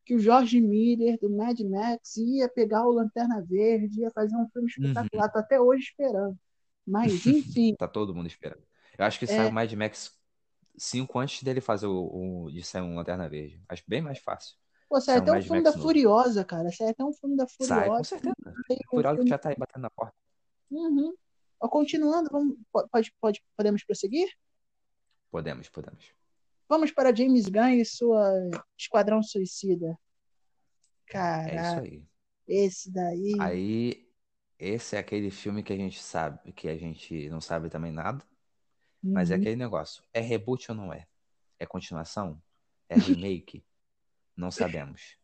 [0.05, 4.49] que o Jorge Miller, do Mad Max, ia pegar o Lanterna Verde, ia fazer um
[4.51, 5.31] filme espetacular.
[5.33, 6.39] Tô até hoje esperando.
[6.87, 8.63] Mas, enfim, Tá todo mundo esperando.
[8.99, 9.29] Eu acho que É.
[9.29, 10.19] saiu o Mad Max
[10.77, 13.63] 5 antes dele fazer o, o de sair um Lanterna Verde.
[13.69, 14.57] Acho bem mais fácil.
[14.89, 15.83] pô, sai Sai um até um Mad filme Max da novo.
[15.89, 16.71] Furiosa, cara.
[16.73, 18.05] Sai até um filme da Sai, com Furiosa.
[18.05, 18.35] certeza.
[18.49, 20.15] Um Furiosa filme- já tá aí batendo na porta.
[20.71, 21.15] Uhum.
[21.61, 22.57] Ó, Continuando, vamos,
[22.91, 24.29] pode, pode, podemos prosseguir?
[25.31, 26.05] Podemos, podemos.
[26.69, 28.33] Vamos para James Gunn e sua
[28.79, 29.87] Esquadrão Suicida.
[29.87, 32.05] É isso Caraca, aí.
[32.47, 33.33] esse daí.
[33.41, 34.10] Aí,
[34.61, 38.25] esse é aquele filme que a gente sabe, que a gente não sabe também nada,
[39.13, 39.37] mas é Uhum.
[39.37, 40.05] aquele negócio.
[40.15, 41.07] É reboot ou não é?
[41.59, 42.43] É continuação?
[42.89, 43.65] É remake?
[44.37, 45.19] Não sabemos.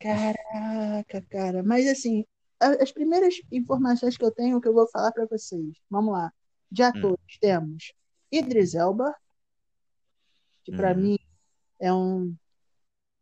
[0.00, 1.62] Caraca, cara.
[1.62, 2.24] Mas assim,
[2.60, 5.76] as primeiras informações que eu tenho, que eu vou falar para vocês.
[5.90, 6.32] Vamos lá.
[6.70, 7.14] De Hum.
[7.14, 7.92] atores temos
[8.30, 9.14] Idris Elba,
[10.64, 10.94] que para Uhum.
[10.94, 11.16] mim
[11.80, 12.36] é um.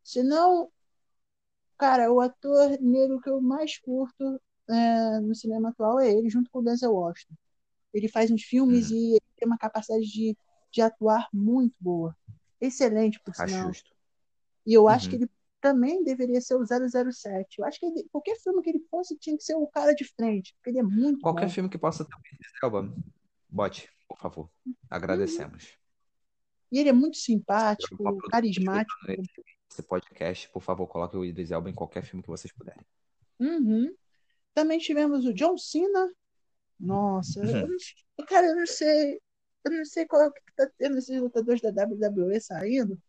[0.04, 0.70] Se não,
[1.78, 6.50] cara, o ator negro que eu mais curto é, no cinema atual é ele, junto
[6.50, 7.35] com o Denzel Washington.
[7.92, 8.96] Ele faz uns filmes Uhum.
[8.96, 10.37] e tem uma capacidade de,
[10.72, 12.16] de atuar muito boa.
[12.61, 13.68] Excelente, por Acho sinal.
[13.68, 13.90] justo.
[14.66, 15.11] E eu acho Uhum.
[15.11, 17.59] que ele também deveria ser o 007.
[17.59, 20.05] Eu acho que ele- qualquer filme que ele fosse tinha que ser o cara de
[20.05, 21.53] frente, porque ele é muito Qualquer bom.
[21.53, 22.94] filme que possa ter o Elba,
[23.48, 24.50] bote, por favor.
[24.90, 25.77] Agradecemos.
[26.72, 27.96] E ele é muito simpático,
[28.29, 28.98] carismático.
[29.70, 32.85] Esse podcast, por favor, coloque o Idris Elba em qualquer filme que vocês puderem.
[33.38, 33.94] Uhum.
[34.54, 36.10] Também tivemos o John Cena.
[36.80, 37.54] Nossa, Uhum.
[37.60, 39.20] eu não, cara, eu não sei.
[39.64, 43.00] Eu não sei qual é o que tá tendo esses lutadores da WWE saindo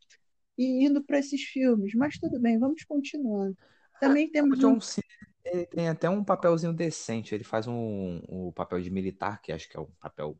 [0.57, 3.57] e indo para esses filmes, mas tudo bem, vamos continuando.
[3.99, 4.75] Também O temos um.
[4.75, 5.05] John Cena,
[5.43, 7.33] ele tem até um papelzinho decente.
[7.35, 10.39] Ele faz um, um papel de militar, que acho que é o papel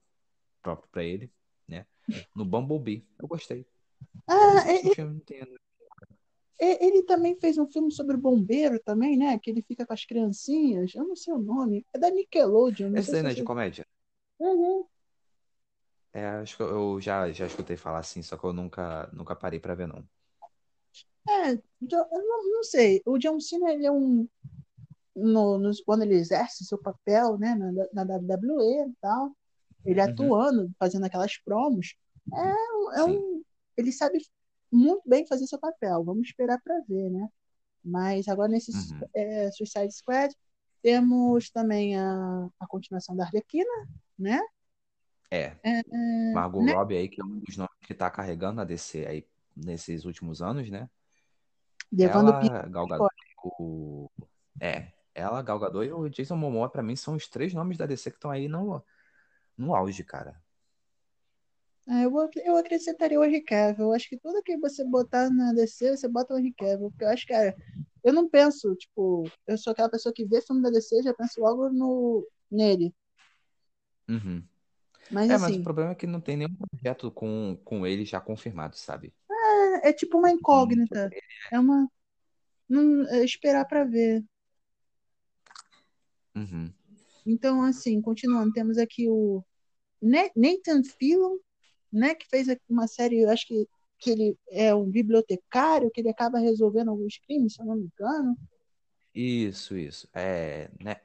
[0.61, 1.31] próprio pra ele,
[1.67, 1.87] né?
[2.35, 3.07] No Bumblebee.
[3.19, 3.67] Eu gostei.
[4.27, 5.51] Ah, o filme inteiro.
[5.53, 5.64] E-
[6.59, 9.37] Ele também fez um filme sobre bombeiro também, né?
[9.39, 10.93] Que ele fica com as criancinhas.
[10.95, 11.85] Eu não sei o nome.
[11.93, 12.95] É da Nickelodeon.
[12.95, 13.85] Esse daí não é de comédia?
[14.39, 14.85] Uhum.
[16.13, 19.59] É, acho que eu- já, já escutei falar assim, só que eu nunca, nunca parei
[19.59, 20.01] pra ver, não.
[21.27, 23.01] É, Jo- eu não, não sei.
[23.05, 24.27] O John Cena, ele é um.
[25.15, 27.55] No, nos- quando ele exerce seu papel, né?
[27.55, 29.35] Na, na WWE e tal.
[29.85, 30.07] Ele Uhum.
[30.07, 31.95] atuando, fazendo aquelas promos.
[32.33, 33.17] É, é Sim.
[33.17, 33.43] um.
[33.77, 34.19] Ele sabe
[34.75, 36.03] muito bem fazer seu papel.
[36.03, 37.27] Vamos esperar para ver, né?
[37.83, 39.01] Mas agora nesse Uhum.
[39.13, 40.35] é, Suicide Squad
[40.81, 44.39] temos também a, a continuação da Arlequina, né?
[45.31, 45.55] É.
[45.63, 45.81] É,
[46.33, 46.73] Margot né?
[46.73, 50.41] Robbie aí, que é um dos nomes que tá carregando a DC aí nesses últimos
[50.41, 50.89] anos, né?
[51.91, 54.09] Levando Ela, Gal Gadot, o...
[54.59, 57.85] É, ela, Gal Gadot e o Jason Momoa, pra mim, são os três nomes da
[57.85, 58.83] DC que estão aí no,
[59.57, 60.39] no auge, cara.
[61.87, 62.11] É, eu,
[62.45, 63.85] eu acrescentaria o Henry Cavill.
[63.85, 66.89] Eu acho que tudo que você botar na DC, você bota o Henry Cavill.
[66.91, 67.55] Porque eu acho que, cara,
[68.03, 71.39] eu não penso, tipo, eu sou aquela pessoa que vê filme da DC, já penso
[71.41, 72.93] logo no, nele.
[74.09, 74.43] Uhum.
[75.11, 78.05] Mas É, mas assim, o problema é que não tem nenhum projeto com, com ele
[78.05, 79.13] já confirmado, sabe?
[79.83, 81.09] é, é tipo uma incógnita.
[81.51, 81.87] É uma.
[82.69, 84.23] Não, é esperar pra ver.
[86.35, 86.73] Uhum.
[87.25, 89.43] Então, assim, continuando, temos aqui o
[90.01, 91.37] Na- Nathan Fillion,
[91.95, 93.67] né, que fez uma série, eu acho que,
[93.99, 97.89] que ele é um bibliotecário, que ele acaba resolvendo alguns crimes, se eu não me
[97.93, 98.36] engano.
[99.13, 100.08] Isso, isso.
[100.13, 100.97] É, né?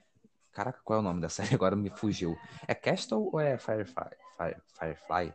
[0.52, 1.54] Caraca, qual é o nome da série?
[1.54, 2.36] Agora me fugiu.
[2.66, 4.10] É Castle ou é Firefly?
[4.36, 5.34] Fire- Firefly?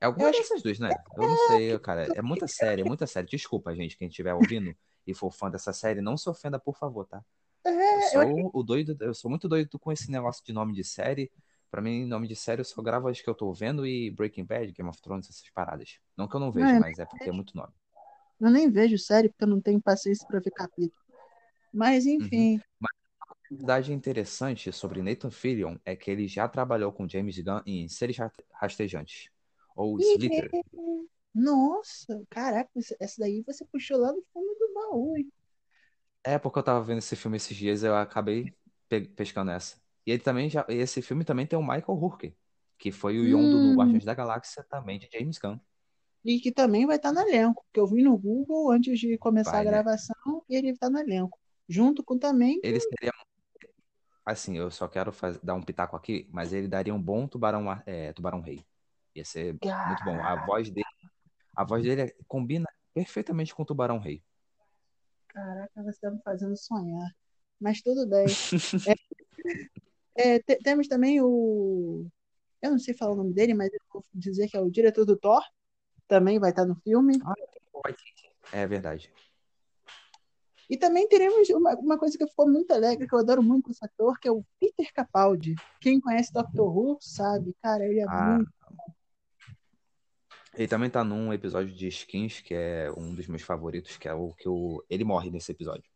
[0.00, 0.90] É alguma dessas duas, né?
[1.16, 2.10] Eu não sei, cara.
[2.14, 3.26] É muita série, é muita série.
[3.26, 4.76] Desculpa, gente, quem estiver ouvindo
[5.06, 7.24] e for fã dessa série, não se ofenda, por favor, tá?
[7.64, 10.84] É, eu sou o doido, eu sou muito doido com esse negócio de nome de
[10.84, 11.30] série.
[11.76, 14.44] Pra mim, nome de série eu só gravo as que eu tô vendo e Breaking
[14.46, 15.98] Bad, Game of Thrones, essas paradas.
[16.16, 17.72] Não que eu não vejo, é, mas é porque é muito nome.
[18.40, 21.02] Eu nem vejo série porque eu não tenho paciência para ver capítulo.
[21.72, 22.62] Mas enfim,
[23.48, 28.18] curiosidade interessante sobre Nathan Fillion é que ele já trabalhou com James Gunn em Seres
[28.18, 29.30] Ra- Rastejantes,
[29.74, 30.54] ou Slither.
[31.34, 35.30] nossa, caraca, essa daí você puxou lá do fundo do baú, hein?
[36.24, 38.54] É porque eu tava vendo esse filme esses dias eu acabei
[38.88, 39.76] pe- pescando essa.
[40.06, 42.36] E ele também já, esse filme também tem o Michael Hurke.
[42.78, 43.70] que foi o Yondo hum.
[43.70, 45.58] no Guardiões da Galáxia, também de James Gunn.
[46.24, 49.52] E que também vai estar no elenco, porque eu vi no Google antes de começar
[49.52, 49.70] vai, a né?
[49.70, 50.40] gravação né?
[50.50, 51.38] e ele está no elenco.
[51.68, 52.60] Junto com também.
[52.62, 53.12] Ele seria.
[54.24, 58.12] Assim, eu só quero dar um pitaco aqui, mas ele daria um bom tubarão, é,
[58.12, 58.64] tubarão rei.
[59.14, 60.20] Ia ser muito bom.
[60.20, 60.84] A voz dele,
[61.54, 64.22] a voz dele combina perfeitamente com o tubarão rei.
[65.28, 67.08] Caraca, você está me fazendo sonhar.
[67.60, 68.26] Mas tudo bem.
[68.88, 68.94] é,
[70.16, 72.06] é, temos também o.
[72.62, 75.04] Eu não sei falar o nome dele, mas eu vou dizer que é o diretor
[75.04, 75.42] do Thor.
[76.08, 77.18] Também vai estar no filme.
[77.24, 77.34] Ah,
[78.52, 79.12] é verdade.
[80.68, 83.84] E também teremos uma, uma coisa que ficou muito alegre, que eu adoro muito esse
[83.84, 85.54] ator, que é o Peter Capaldi.
[85.80, 88.50] Quem conhece Doctor Who sabe, cara, ele é ah, muito.
[90.54, 94.14] Ele também tá num episódio de Skins, que é um dos meus favoritos, que é
[94.14, 94.82] o que o...
[94.88, 95.88] ele morre nesse episódio.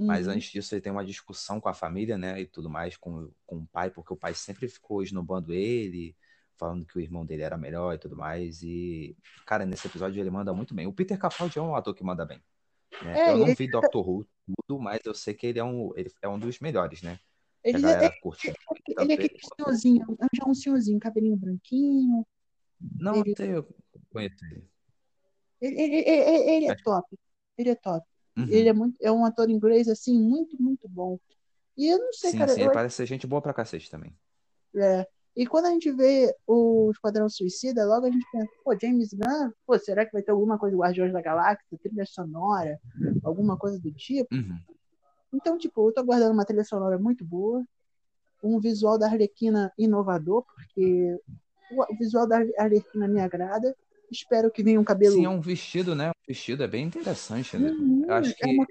[0.00, 0.06] Uhum.
[0.06, 2.40] Mas antes disso, ele tem uma discussão com a família, né?
[2.40, 6.16] E tudo mais, com, com o pai, porque o pai sempre ficou esnobando ele,
[6.56, 8.62] falando que o irmão dele era melhor e tudo mais.
[8.62, 10.86] E, cara, nesse episódio ele manda muito bem.
[10.86, 12.40] O Peter Capaldi é um ator que manda bem.
[13.02, 13.20] Né?
[13.20, 16.10] É, eu não vi Doctor Who tudo, mas eu sei que ele é um, ele
[16.22, 17.20] é um dos melhores, né?
[17.62, 18.56] Ele, é, ele,
[18.98, 22.26] ele é aquele senhorzinho, já um senhorzinho, cabelinho branquinho.
[22.98, 23.34] Não, ele...
[23.38, 23.68] eu
[24.10, 24.64] conheço ele.
[25.60, 27.18] Ele, ele, ele é top.
[27.58, 28.09] Ele é top.
[28.36, 28.46] Uhum.
[28.48, 31.18] Ele é, muito, é um ator inglês, assim, muito, muito bom.
[31.76, 32.52] E eu não sei, sim, cara.
[32.52, 34.14] Sim, ele parece ser gente boa pra cacete também.
[34.74, 35.06] É.
[35.36, 39.50] E quando a gente vê o Esquadrão Suicida, logo a gente pensa, pô, James Gunn,
[39.64, 42.78] pô, será que vai ter alguma coisa do Guardiões da Galáxia, trilha sonora,
[43.22, 44.34] alguma coisa do tipo?
[44.34, 44.58] Uhum.
[45.32, 47.64] Então, tipo, eu tô aguardando uma trilha sonora muito boa,
[48.42, 51.18] um visual da Arlequina inovador, porque
[51.70, 53.74] o visual da Arlequina me agrada.
[54.10, 55.14] Espero que venha um cabelo.
[55.14, 56.10] Sim, é um vestido, né?
[56.10, 57.70] Um vestido é bem interessante, né?
[57.70, 58.66] Uhum, eu acho que é uma...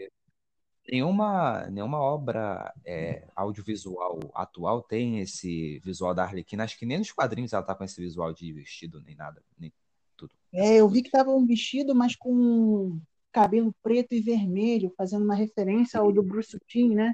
[0.92, 6.64] nenhuma, nenhuma obra é, audiovisual atual tem esse visual da Arlequina.
[6.64, 9.72] Acho que nem nos quadrinhos ela tá com esse visual de vestido, nem nada, nem
[10.18, 10.34] tudo.
[10.52, 13.00] É, eu vi que tava um vestido, mas com
[13.32, 17.14] cabelo preto e vermelho, fazendo uma referência ao do Bruce Timm, né?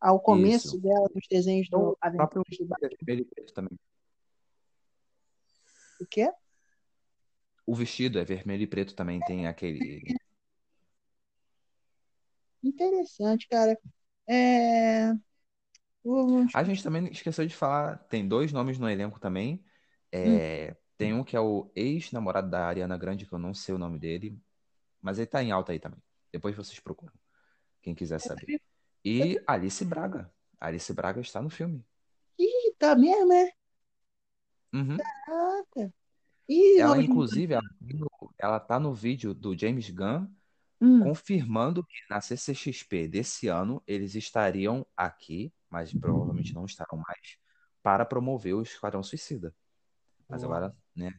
[0.00, 0.80] Ao começo Isso.
[0.80, 3.78] dela, dos desenhos do Aventuras do Vermelho e preto também.
[6.00, 6.30] O quê?
[7.70, 10.02] O vestido é vermelho e preto também, tem aquele.
[12.64, 13.78] Interessante, cara.
[14.28, 15.12] É...
[16.52, 19.64] A gente também esqueceu de falar, tem dois nomes no elenco também.
[20.10, 20.72] É...
[20.72, 20.74] Hum.
[20.98, 24.00] Tem um que é o ex-namorado da Ariana Grande, que eu não sei o nome
[24.00, 24.36] dele,
[25.00, 26.02] mas ele tá em alta aí também.
[26.32, 27.14] Depois vocês procuram,
[27.80, 28.60] quem quiser saber.
[29.04, 30.28] E Alice Braga.
[30.60, 31.86] Alice Braga está no filme.
[32.36, 33.52] Ih, tá mesmo, é?
[34.74, 34.96] Uhum.
[35.24, 35.99] Caraca.
[36.52, 37.62] E ela, inclusive, ela,
[38.36, 40.26] ela tá no vídeo do James Gunn
[40.80, 41.00] hum.
[41.04, 47.38] confirmando que na CCXP desse ano eles estariam aqui, mas provavelmente não estarão mais,
[47.84, 49.54] para promover o Esquadrão Suicida.
[50.28, 51.12] Mas agora, né?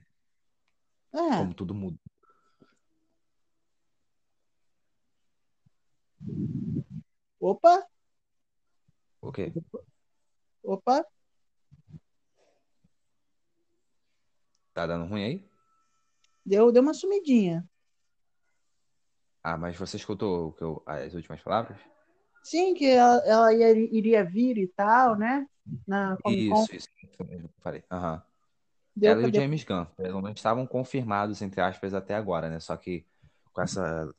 [1.14, 1.38] É.
[1.38, 1.98] Como tudo muda.
[7.40, 7.88] Opa!
[9.22, 9.54] O quê?
[10.62, 11.06] Opa!
[14.74, 15.50] Tá dando ruim aí?
[16.46, 17.68] Deu, deu uma sumidinha.
[19.44, 21.80] Ah, mas você escutou que eu, as últimas palavras?
[22.44, 25.48] Sim, que ela, ela ia, iria vir e tal, né?
[25.88, 27.84] Na isso, isso, isso mesmo que eu falei.
[27.92, 28.22] Uhum.
[28.96, 32.60] Deu ela e o James Gunn, pelo menos estavam confirmados, entre aspas, até agora, né?
[32.60, 33.06] Só que
[33.54, 34.14] com essa,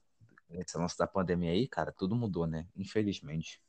[0.51, 2.67] esse lance da pandemia aí, cara, tudo mudou, né?
[2.77, 3.61] Infelizmente.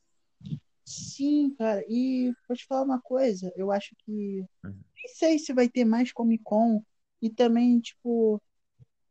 [0.85, 4.73] Sim, cara, e vou te falar uma coisa, eu acho que uhum.
[4.95, 6.83] nem sei se vai ter mais Comic Con
[7.21, 8.41] e também, tipo,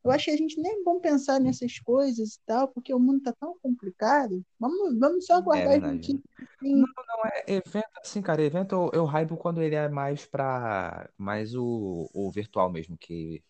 [0.05, 3.23] eu acho que a gente nem vamos pensar nessas coisas e tal, porque o mundo
[3.23, 4.45] tá tão complicado.
[4.59, 6.21] Vamos, vamos só aguardar é a gente.
[6.39, 6.75] Assim.
[6.75, 11.09] Não, não, é evento assim, cara, evento eu, eu hypo quando ele é mais para
[11.17, 13.43] mais o, o virtual mesmo, que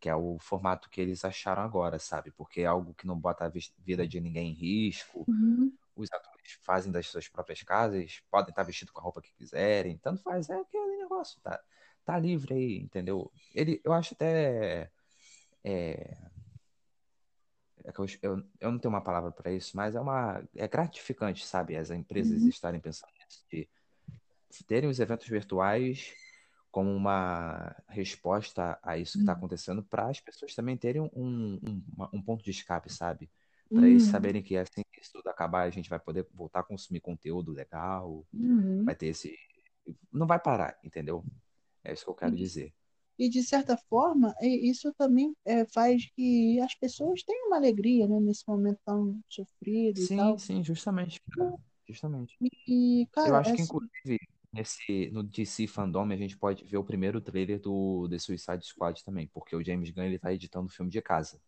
[0.00, 2.30] que é o formato que eles acharam agora, sabe?
[2.30, 5.24] Porque é algo que não bota a vida de ninguém em risco.
[5.26, 5.72] Uhum.
[5.96, 9.98] Os atores fazem das suas próprias casas, podem estar vestidos com a roupa que quiserem,
[9.98, 11.60] tanto faz, é aquele negócio, tá,
[12.04, 13.30] tá livre aí, entendeu?
[13.54, 14.90] Ele, eu acho até
[15.64, 16.28] é, é
[17.84, 21.76] eu, eu, eu, não tenho uma palavra para isso, mas é uma é gratificante, sabe,
[21.76, 22.48] as empresas uhum.
[22.48, 26.14] estarem pensando nisso, de terem os eventos virtuais
[26.70, 29.38] como uma resposta a isso que está uhum.
[29.38, 31.82] acontecendo, para as pessoas também terem um, um,
[32.12, 33.30] um, ponto de escape, sabe?
[33.68, 33.86] Para uhum.
[33.86, 37.00] eles saberem que assim que isso tudo acabar, a gente vai poder voltar a consumir
[37.00, 38.84] conteúdo legal, uhum.
[38.84, 39.34] vai ter esse.
[40.12, 41.24] Não vai parar, entendeu?
[41.84, 42.74] É isso que eu quero dizer.
[43.18, 48.20] E, de certa forma, isso também é, faz que as pessoas tenham uma alegria né,
[48.20, 50.38] nesse momento tão sofrido sim, e tal.
[50.38, 51.20] Sim, justamente.
[51.88, 52.36] Justamente.
[52.40, 54.18] E, cara, Eu acho que, inclusive,
[54.52, 59.04] nesse, no DC Fandom a gente pode ver o primeiro trailer do The Suicide Squad
[59.04, 61.40] também, porque o James Gunn ele tá editando o filme de casa.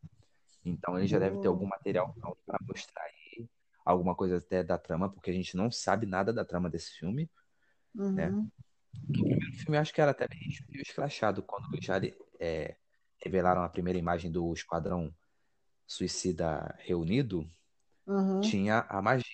[0.64, 2.14] Então ele já deve ter algum material
[2.46, 3.12] para mostrar aí,
[3.91, 7.30] alguma coisa até da trama, porque a gente não sabe nada da trama desse filme,
[7.95, 8.14] Uhum.
[8.16, 8.30] né?
[9.16, 10.41] No primeiro filme acho que era até bem
[10.82, 12.01] escrachado, quando já
[12.41, 12.76] é,
[13.18, 15.14] revelaram a primeira imagem do Esquadrão
[15.86, 17.47] Suicida reunido,
[18.07, 18.41] Uhum.
[18.43, 19.26] tinha a magia.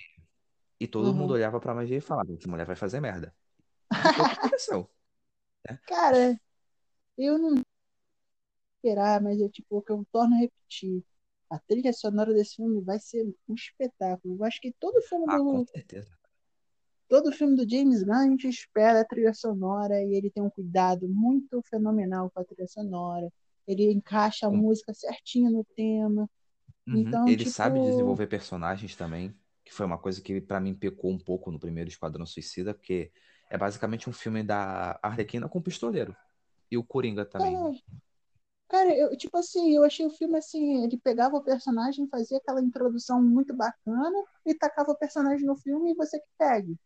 [0.81, 1.15] E todo Uhum.
[1.15, 3.35] mundo olhava pra magia e falava, essa mulher vai fazer merda.
[4.17, 4.91] E o que aconteceu.
[5.87, 6.39] Cara,
[7.19, 7.63] eu não
[8.77, 11.05] esperar, mas é tipo o que eu torno a repetir.
[11.49, 14.37] A trilha sonora desse filme vai ser um espetáculo.
[14.37, 16.11] Eu acho que todo filme Ah, do, com certeza.
[17.09, 20.51] todo filme do James Gunn a gente espera a trilha sonora e ele tem um
[20.51, 23.33] cuidado muito fenomenal com a trilha sonora.
[23.67, 26.29] Ele encaixa a música certinho no tema.
[26.87, 26.99] Uhum.
[26.99, 29.35] Então, Ele tipo- sabe desenvolver personagens também,
[29.65, 33.11] que foi uma coisa que pra mim pecou um pouco no primeiro Esquadrão Suicida, porque
[33.51, 36.15] é basicamente um filme da Arlequina com pistoleiro.
[36.71, 37.53] E o Coringa também.
[37.55, 37.73] Cara,
[38.69, 42.61] cara, eu, tipo assim, eu achei o filme assim, ele pegava o personagem, fazia aquela
[42.63, 46.77] introdução muito bacana e tacava o personagem no filme e você que pegue.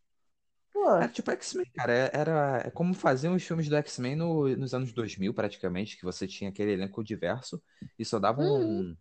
[0.72, 1.93] Pô, Era tipo X-Men, cara.
[1.93, 6.05] É- Era é como faziam os filmes do X-Men no- nos anos 2000, praticamente, que
[6.05, 7.62] você tinha aquele elenco diverso
[7.99, 8.97] e só dava um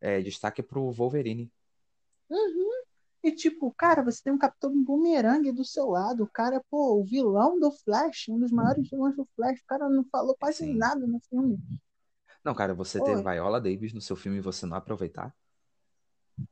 [0.00, 1.52] é, destaque pro Wolverine.
[2.30, 2.70] Uhum.
[3.24, 7.04] E tipo, cara, você tem um Capitão Boomerang do seu lado, o cara, pô, o
[7.04, 10.76] vilão do Flash, um dos maiores vilões do Flash, o cara não falou quase Sim.
[10.76, 11.60] nada no filme.
[12.46, 15.34] Não, cara, você ter Viola Davis no seu filme e você não aproveitar.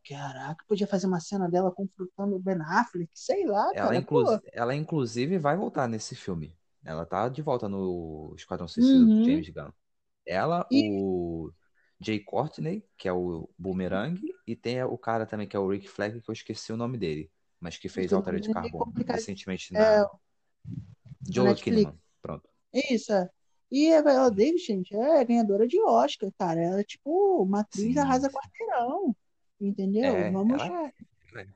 [0.07, 4.40] Caraca, podia fazer uma cena dela confrontando o Ben Affleck, sei lá, Ela, cara, inclu-
[4.53, 6.57] ela, inclusive, vai voltar nesse filme.
[6.84, 9.09] Ela tá de volta no Esquadrão Suicida Uhum.
[9.09, 9.70] do James Gunn.
[10.26, 11.53] Ela, E- o
[12.01, 15.88] Jay Courtney, que é o Boomerang, e tem o cara também, que é o Rick
[15.88, 17.30] Flag, que eu esqueci o nome dele,
[17.61, 19.26] mas que fez Esse Altered nome é meio Carbon complicado.
[19.26, 20.09] recentemente É, na
[21.28, 21.61] Joel Netflix.
[21.61, 21.99] Kinnaman.
[22.22, 22.49] Pronto.
[22.72, 23.30] Isso, é.
[23.75, 26.61] E a Viola Davis, gente, é ganhadora de Oscar, cara.
[26.61, 29.16] Ela é tipo uma atriz Sim, arrasa quarteirão.
[29.61, 30.14] Entendeu?
[30.14, 30.62] É, Vamos.
[30.62, 31.47] ela é,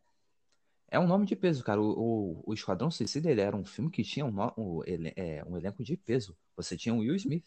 [0.91, 1.81] é um nome de peso, cara.
[1.81, 4.83] O, o, o Esquadrão Suicida ele era um filme que tinha um, um,
[5.15, 6.37] é, um elenco de peso.
[6.57, 7.47] Você tinha o Will Smith.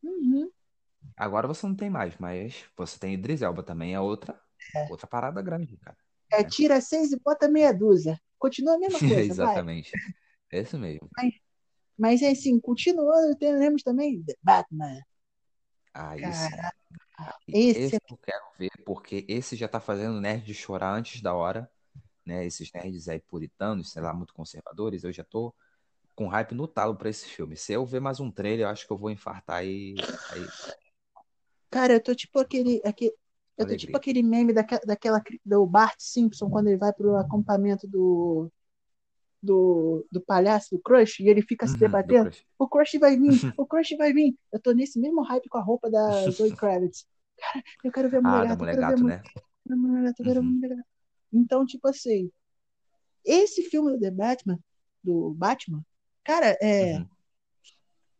[0.00, 0.48] Uhum.
[1.16, 4.40] Agora você não tem mais, mas você tem Idris Elba também, é outra,
[4.76, 4.86] É.
[4.88, 5.96] outra parada grande, cara.
[6.30, 8.16] É, tira seis e bota meia dúzia.
[8.38, 9.24] Continua a mesma coisa, vai.
[9.24, 9.90] Exatamente.
[10.52, 11.10] É isso mesmo.
[11.16, 11.34] Mas
[12.22, 15.00] é assim, continuando, teremos também The Batman.
[15.92, 16.56] Ah, isso.
[17.16, 20.92] Caraca, E esse esse é- eu quero ver, porque esse já tá fazendo nerd chorar
[20.94, 21.70] antes da hora,
[22.26, 22.46] né?
[22.46, 25.54] Esses nerds aí puritanos, sei lá, muito conservadores, eu já tô
[26.14, 27.56] com hype no talo pra esse filme.
[27.56, 29.94] Se eu ver mais um trailer, eu acho que eu vou infartar e
[30.28, 30.46] aí
[31.70, 32.80] Cara, eu tô tipo aquele.
[32.84, 33.14] aquele
[33.56, 33.76] eu tô Alegria.
[33.76, 38.50] tipo aquele meme daquela, daquela do Bart Simpson quando ele vai pro acampamento do,
[39.44, 42.30] do, do palhaço, do Crush, e ele fica se Uhum, do debatendo.
[42.30, 42.44] Crush.
[42.58, 43.28] O Crush vai vir,
[43.58, 44.36] o Crush vai vir.
[44.52, 47.06] Eu tô nesse mesmo hype com a roupa da Zoe Kravitz.
[47.38, 49.22] Cara, eu quero ver a mulher Ah, Mulher quero ver a Gato, né?
[49.66, 50.82] mulher Uhum.
[51.32, 52.30] Então, tipo assim,
[53.24, 54.58] esse filme do The Batman,
[55.02, 55.84] do Batman,
[56.22, 56.98] cara, é.
[56.98, 57.08] Uhum.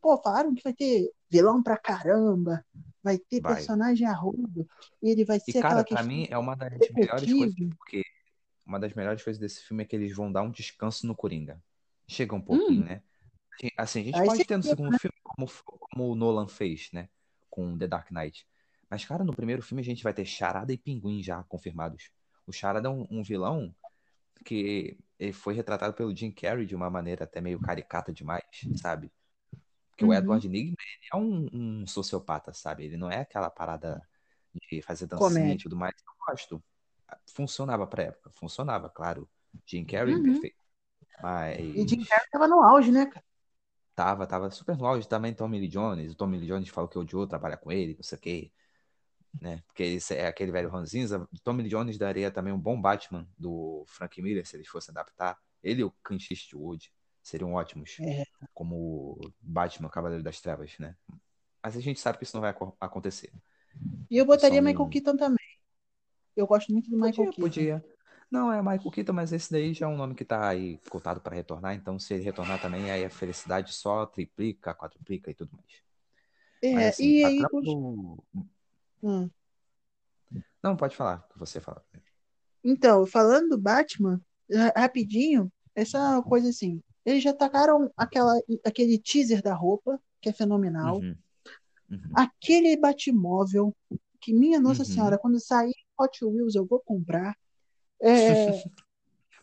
[0.01, 2.65] Pô, falaram que vai ter vilão pra caramba,
[3.03, 3.55] vai ter Vai.
[3.55, 4.67] personagem arrudo,
[5.03, 7.55] e ele vai E, ser aquela cara, pra questão mim é uma das melhores coisas,
[7.79, 8.03] porque
[8.67, 11.63] uma das melhores coisas desse filme é que eles vão dar um descanso no Coringa.
[12.09, 13.03] Chega um pouquinho, né?
[13.77, 14.21] Assim, a gente Hum.
[14.21, 15.49] Aí pode ter no segundo filme como,
[15.91, 17.09] como o Nolan fez, né?
[17.51, 18.47] Com The Dark Knight.
[18.91, 22.11] Mas, cara, no primeiro filme a gente vai ter Charada e Pinguim já confirmados.
[22.47, 23.75] O Charada é um, um vilão
[24.45, 28.45] que ele foi retratado pelo Jim Carrey de uma maneira até meio caricata demais,
[28.77, 29.11] sabe?
[29.91, 30.15] Porque o Uhum.
[30.19, 30.77] Edward Nigma,
[31.13, 32.85] é um, um sociopata, sabe?
[32.85, 34.03] Ele não é aquela parada
[34.71, 35.95] de fazer dancinha e tudo mais.
[36.07, 36.65] Eu gosto.
[37.27, 38.31] Funcionava pra época.
[38.31, 39.29] Funcionava, claro.
[39.67, 40.23] Jim Carrey, Uhum.
[40.23, 40.57] perfeito.
[41.59, 43.25] E Jim Mas Carrey tava no auge, né, cara?
[43.95, 45.07] tava, tava super longe.
[45.09, 46.13] Também Tommy Lee Jones.
[46.13, 48.53] O Tommy Lee Jones falou que odiou trabalhar com ele, não sei o quê.
[49.41, 49.63] Né?
[49.67, 51.29] Porque esse é aquele velho ranzinza.
[51.43, 55.39] Tommy Lee Jones daria também um bom Batman do Frank Miller, se eles fossem adaptar.
[55.63, 56.93] Ele e o Clint Eastwood
[57.23, 58.25] seriam ótimos É.
[58.53, 60.95] como Batman, Cavaleiro das Trevas, né?
[61.63, 63.33] Mas a gente sabe que isso não vai aco- acontecer.
[64.11, 65.44] E eu botaria São- Michael Keaton também.
[66.37, 67.41] Eu gosto muito do Michael Keaton.
[67.43, 67.85] podia.
[68.31, 71.21] Não, é Michael Keaton, mas esse daí já é um nome que tá aí cotado
[71.21, 75.53] para retornar, então se ele retornar também, aí a felicidade só triplica, quadruplica e tudo
[75.53, 75.83] mais.
[76.63, 77.37] É, Mas assim, e aí.
[77.63, 78.25] do-
[79.03, 79.31] Hum.
[80.63, 81.85] Não, pode falar, o que você fala.
[82.65, 84.21] Então, falando do Batman,
[84.51, 86.81] ra- rapidinho, essa coisa assim.
[87.05, 91.01] Eles já tacaram aquela, aquele teaser da roupa, que é fenomenal.
[91.01, 91.15] Uhum.
[91.91, 92.01] Uhum.
[92.15, 93.77] Aquele Batmóvel,
[94.21, 94.89] que minha Nossa Uhum.
[94.89, 97.37] Senhora, quando sair Hot Wheels eu vou comprar.
[98.01, 98.11] É,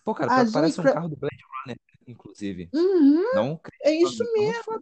[0.04, 1.78] Pô, cara, Azul parece um carro do Blade Runner,
[2.08, 2.70] inclusive.
[2.74, 4.64] Uhum, não é isso mesmo.
[4.64, 4.82] Foda,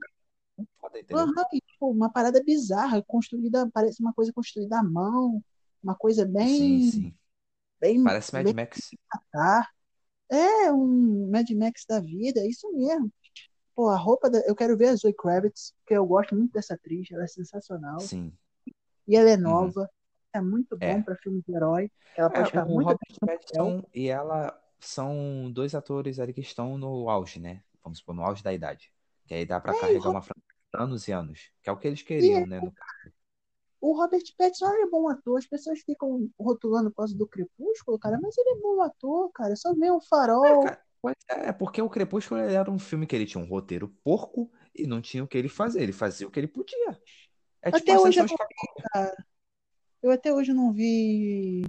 [0.80, 5.44] foda, uhum, e, tipo, uma parada bizarra, construída, parece uma coisa construída à mão,
[5.84, 6.82] uma coisa bem.
[6.82, 7.14] Sim, sim.
[7.80, 8.92] Bem, parece Mad bem Max.
[10.30, 13.12] É, um Mad Max da vida, é isso mesmo.
[13.76, 14.40] Pô, a roupa, da...
[14.42, 18.00] eu quero ver a Zoe Kravitz, porque eu gosto muito dessa atriz, ela é sensacional.
[18.00, 18.32] Sim.
[19.08, 19.42] E ela é uhum.
[19.42, 19.88] nova, uhum.
[20.34, 21.02] É muito bom é.
[21.02, 21.92] para filme de herói.
[22.16, 26.42] Ela pode é, ficar o muito Robert Pattinson e ela são dois atores ali que
[26.42, 27.64] estão no auge, né?
[27.84, 28.92] Vamos supor, no auge da idade.
[29.26, 31.88] Que aí dá para é, carregar uma franquia anos e anos, que é o que
[31.88, 32.60] eles queriam, né?
[32.60, 32.74] No.
[33.82, 38.20] O Robert Pattinson é bom ator, as pessoas ficam rotulando por causa do Crepúsculo, cara,
[38.22, 40.46] mas ele é bom ator, cara, só vê o farol.
[40.46, 40.82] É, cara,
[41.30, 45.02] é, porque o Crepúsculo era um filme que ele tinha um roteiro porco e não
[45.02, 47.00] tinha o que ele fazer, ele fazia o que ele podia.
[47.62, 48.36] É até tipo hoje eu, não,
[48.94, 49.26] cara.
[50.02, 51.64] Eu até hoje não vi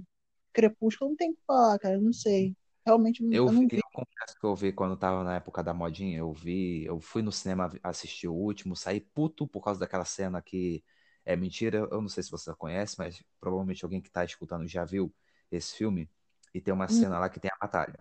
[0.53, 2.55] Crepúsculo, não tem o que falar, cara, não sei.
[2.85, 3.77] Realmente eu, eu não vi.
[3.77, 7.21] Eu confesso que eu vi quando tava na época da modinha, eu vi, eu fui
[7.21, 10.83] no cinema assistir o último, saí puto por causa daquela cena que
[11.23, 11.87] é mentira.
[11.91, 15.13] Eu não sei se você conhece, mas provavelmente alguém que tá escutando já viu
[15.51, 16.09] esse filme
[16.53, 16.89] e tem uma hum.
[16.89, 17.99] cena lá que tem a batalha.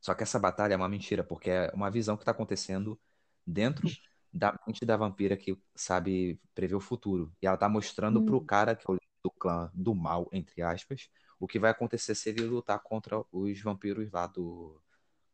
[0.00, 2.98] Só que essa batalha é uma mentira, porque é uma visão que tá acontecendo
[3.46, 3.88] dentro
[4.32, 7.32] da mente da vampira que sabe prever o futuro.
[7.42, 8.24] E ela tá mostrando hum.
[8.24, 8.98] pro cara que é o
[9.28, 13.60] do clã do mal, entre aspas, o que vai acontecer se ele lutar contra os
[13.60, 14.80] vampiros lá do,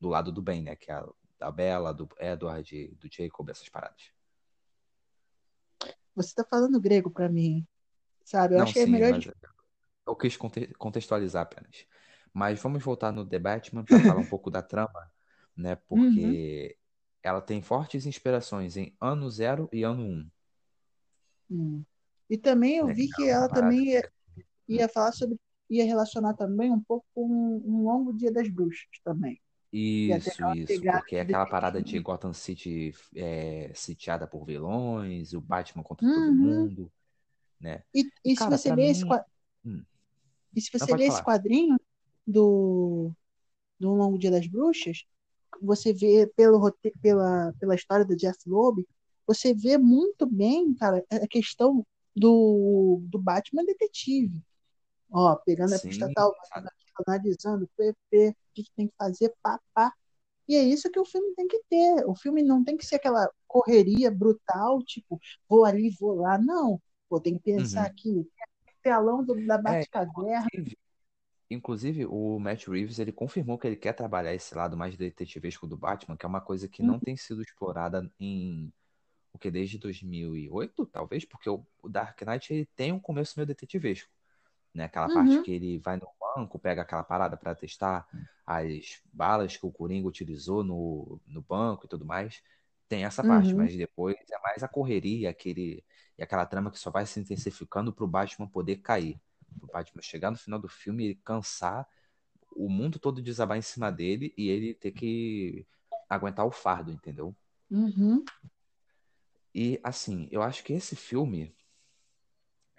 [0.01, 0.77] do lado do bem, né?
[0.77, 4.13] Que é a, da Bella, do Edward, do Jacob, essas paradas.
[6.15, 7.67] Você tá falando grego para mim,
[8.25, 8.55] sabe?
[8.55, 9.19] Eu Não, que é melhor.
[9.19, 9.33] De...
[10.07, 10.37] Eu quis
[10.79, 11.87] contextualizar apenas.
[12.33, 15.11] Mas vamos voltar no The Batman para falar um pouco da trama,
[15.57, 15.77] né?
[15.77, 17.21] Porque uhum.
[17.23, 20.31] ela tem fortes inspirações em ano zero e ano um.
[21.51, 21.85] Hum.
[22.29, 24.11] E também eu vi que ela também ia,
[24.69, 27.27] ia falar sobre ia relacionar também um pouco com
[27.65, 29.41] um longo dia das bruxas também.
[29.73, 35.83] Isso, isso, porque é aquela parada de Gotham City é, sitiada por vilões, o Batman
[35.83, 36.15] contra uhum.
[36.15, 36.93] todo mundo,
[37.61, 37.83] né?
[37.93, 38.91] E, e Cara, se você ler mim...
[38.91, 39.27] esse quadrinho,
[39.67, 39.83] hum.
[40.55, 41.77] e se você ler esse quadrinho
[42.25, 43.11] do
[43.81, 45.05] do Longo Dia das Bruxas,
[45.61, 46.73] você vê pelo
[47.03, 48.87] pela pela história do Jeff Loeb,
[49.27, 51.85] você vê muito bem, cara, a questão
[52.15, 54.43] do, do Batman detetive.
[55.11, 56.35] Ó, pegando Sim, a pista tal,
[57.07, 59.93] analisando, PP, o que tem que fazer, pá, pá.
[60.47, 62.05] E é isso que o filme tem que ter.
[62.07, 66.37] O filme não tem que ser aquela correria brutal, tipo, vou ali, vou lá.
[66.37, 66.81] Não.
[67.09, 67.87] Pô, tem que pensar uhum.
[67.87, 68.31] aqui,
[68.83, 70.47] telão do, da é, Batcaverna.
[70.53, 70.79] É, inclusive,
[71.51, 75.77] inclusive, o Matt Reeves, ele confirmou que ele quer trabalhar esse lado mais detetivesco do
[75.77, 76.89] Batman, que é uma coisa que uhum.
[76.89, 78.73] não tem sido explorada em
[79.35, 84.11] o que desde 2008, talvez, porque o Dark Knight ele tem um começo meio detetivesco
[84.75, 84.85] né?
[84.85, 85.15] Aquela uhum.
[85.15, 88.07] parte que ele vai no banco, pega aquela parada para testar
[88.45, 92.43] as balas que o Coringa utilizou no, no banco e tudo mais.
[92.89, 93.59] Tem essa parte, uhum.
[93.59, 95.83] mas depois é mais a correria, aquele,
[96.19, 99.19] e aquela trama que só vai se intensificando pro Batman poder cair.
[99.63, 101.89] O Batman chegar no final do filme e cansar,
[102.55, 105.67] o mundo todo desabar em cima dele e ele ter que
[106.09, 107.35] aguentar o fardo, entendeu?
[107.71, 108.25] Uhum.
[109.55, 111.55] E assim, eu acho que esse filme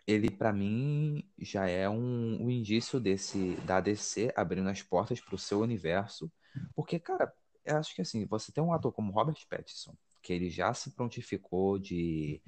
[0.07, 5.35] ele para mim já é um, um, indício desse da DC abrindo as portas para
[5.35, 6.31] o seu universo,
[6.75, 10.49] porque cara, eu acho que assim você tem um ator como Robert Pattinson que ele
[10.49, 12.41] já se prontificou de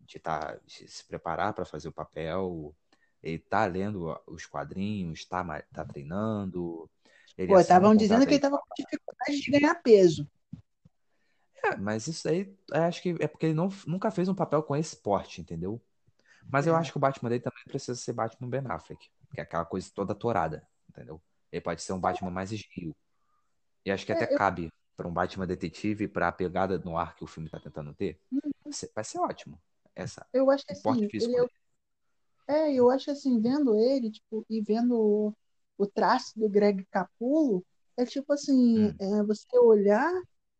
[0.00, 2.74] de, tá, de se preparar para fazer o papel,
[3.22, 6.90] ele tá lendo os quadrinhos, tá, tá treinando.
[7.46, 10.28] Pô, estavam dizendo que ele tava com dificuldade de ganhar peso.
[11.62, 14.74] É, mas isso aí acho que é porque ele não, nunca fez um papel com
[14.74, 15.80] esse porte, entendeu?
[16.48, 16.78] Mas eu é.
[16.78, 19.90] acho que o Batman dele também precisa ser Batman Ben Affleck, que é aquela coisa
[19.94, 21.20] toda torada, entendeu?
[21.52, 22.94] Ele pode ser um Batman mais esguio.
[23.84, 24.38] E acho que até é, eu...
[24.38, 27.94] cabe para um Batman detetive para a pegada no ar que o filme está tentando
[27.94, 28.20] ter.
[28.30, 28.70] Uhum.
[28.94, 29.60] Vai ser ótimo.
[29.94, 30.26] Essa.
[30.32, 31.36] Eu acho que assim, ele
[32.46, 32.54] é...
[32.54, 35.34] é, eu acho assim, vendo ele, tipo, e vendo o,
[35.76, 37.64] o traço do Greg Capullo,
[37.96, 38.96] é tipo assim, hum.
[38.98, 40.12] é, você olhar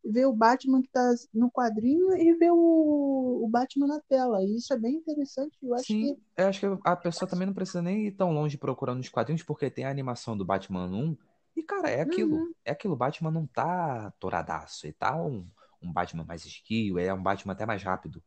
[0.05, 4.43] ver o Batman que está no quadrinho e ver o, o Batman na tela.
[4.43, 5.57] E isso é bem interessante.
[5.63, 6.23] Eu acho Sim, que...
[6.37, 9.43] eu acho que a pessoa também não precisa nem ir tão longe procurando os quadrinhos,
[9.43, 11.17] porque tem a animação do Batman 1.
[11.57, 12.37] E, cara, é aquilo.
[12.37, 12.53] Uhum.
[12.65, 12.95] É aquilo.
[12.95, 14.87] O Batman não tá toradaço.
[14.87, 15.47] Ele tá um,
[15.83, 16.99] um Batman mais esquio.
[16.99, 18.23] Ele é um Batman até mais rápido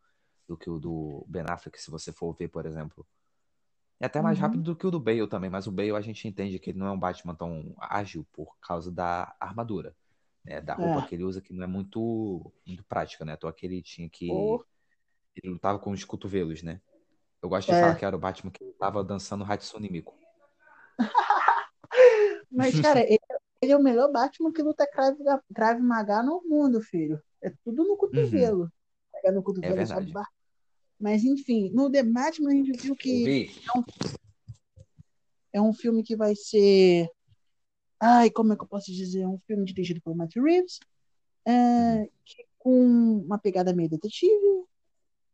[0.47, 3.05] do que o do Ben Affleck, se você for ver, por exemplo.
[3.99, 4.43] É até mais uhum.
[4.43, 6.79] rápido do que o do Bale também, mas o Bale a gente entende que ele
[6.79, 9.95] não é um Batman tão ágil por causa da armadura
[10.43, 11.07] né, da roupa é.
[11.07, 13.33] que ele usa, que não é muito, muito prática, né?
[13.33, 14.29] Então aquele tinha que.
[14.31, 14.63] Oh.
[15.35, 16.79] Ele lutava com os cotovelos, né?
[17.41, 17.81] Eu gosto de é.
[17.81, 20.15] falar que era o Batman que tava dançando Hatsune Miku.
[22.51, 23.19] Mas, cara, ele,
[23.61, 25.17] ele é o melhor Batman que luta crave,
[25.53, 27.21] crave Maga no mundo, filho.
[27.41, 28.63] É tudo no cotovelo.
[28.63, 28.69] Uhum.
[29.11, 30.13] Pega no cotovelo é sabe?
[30.99, 33.83] Mas, enfim, no The Batman a gente viu que é um,
[35.53, 37.09] é um filme que vai ser.
[38.05, 39.21] Ai, como é que eu posso dizer?
[39.21, 40.77] É um filme dirigido por Matt Reeves,
[41.45, 42.09] é, uhum.
[42.25, 44.65] que, com uma pegada meio detetive,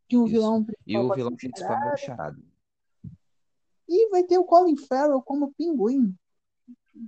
[0.08, 2.38] que o vilão E o vilão principal é o Charada.
[3.88, 6.16] E vai ter o Colin Farrell como pinguim.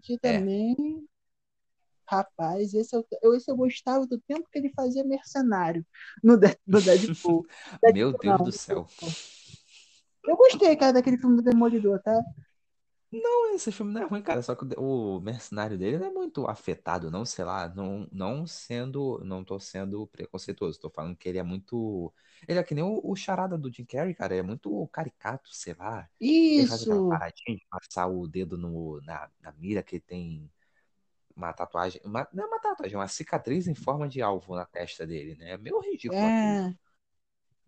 [0.01, 0.17] Que é.
[0.17, 0.75] também.
[0.79, 1.11] É.
[2.07, 3.05] Rapaz, esse eu,
[3.35, 5.85] esse eu gostava do tempo que ele fazia mercenário
[6.23, 7.45] no, no Deadpool.
[7.81, 8.87] Deadpool Meu Deus não, do céu.
[10.25, 12.19] Eu gostei, cara, daquele filme do Demolidor, tá?
[13.11, 14.41] Não, esse filme não é ruim, cara.
[14.41, 19.19] Só que o mercenário dele não é muito afetado, não, sei lá, não, não sendo,
[19.25, 22.13] não tô sendo preconceituoso, tô falando que ele é muito.
[22.47, 25.73] Ele é que nem o, o charada do Jim Carrey, cara, é muito caricato, sei
[25.73, 26.09] lá.
[26.55, 27.09] Ele faz aquela Isso!
[27.09, 30.51] paradinha de passar o dedo no, na, na mira que ele tem
[31.35, 32.01] uma tatuagem.
[32.05, 35.35] Uma, não é uma tatuagem, é uma cicatriz em forma de alvo na testa dele,
[35.35, 35.51] né?
[35.51, 36.61] É meio ridículo aquilo.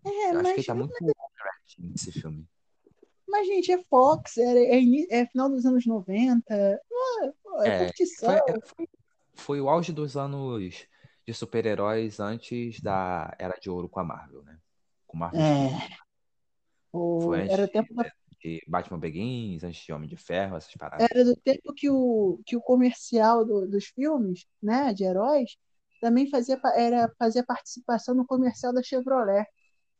[0.05, 2.47] É, é, Eu acho que ele mas, tá muito overacting nesse filme.
[3.27, 6.79] Mas gente, é Fox, é, é, é final dos anos 90, é,
[7.67, 8.35] é É, curtição.
[8.41, 8.87] foi, foi,
[9.35, 10.85] foi o auge dos anos
[11.25, 14.59] de super-heróis antes da Era de Ouro com a Marvel, né?
[15.07, 15.45] Com Marvel.
[15.45, 15.93] É,
[17.17, 18.03] Foi o, antes era o de, tempo da
[18.41, 21.09] de Batman Begins, antes de Homem de Ferro, essas paradas.
[21.09, 25.57] era do tempo que o, que o comercial do- dos filmes, né, de heróis,
[26.01, 29.45] também fazia, era, fazia participação no comercial da Chevrolet.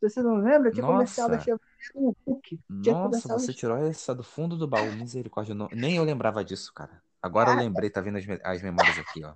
[0.10, 0.72] Você não lembra?
[0.72, 1.62] Tinha comercial da Nossa, Chevrolet
[1.96, 2.60] no Hulk.
[2.82, 5.54] Tinha nossa, você tirou essa do fundo do baú, misericórdia.
[5.56, 7.02] Não- nem eu lembrava disso, cara.
[7.22, 9.36] Agora eu Cara, lembrei, tá vendo as, me- as memórias aqui, ó.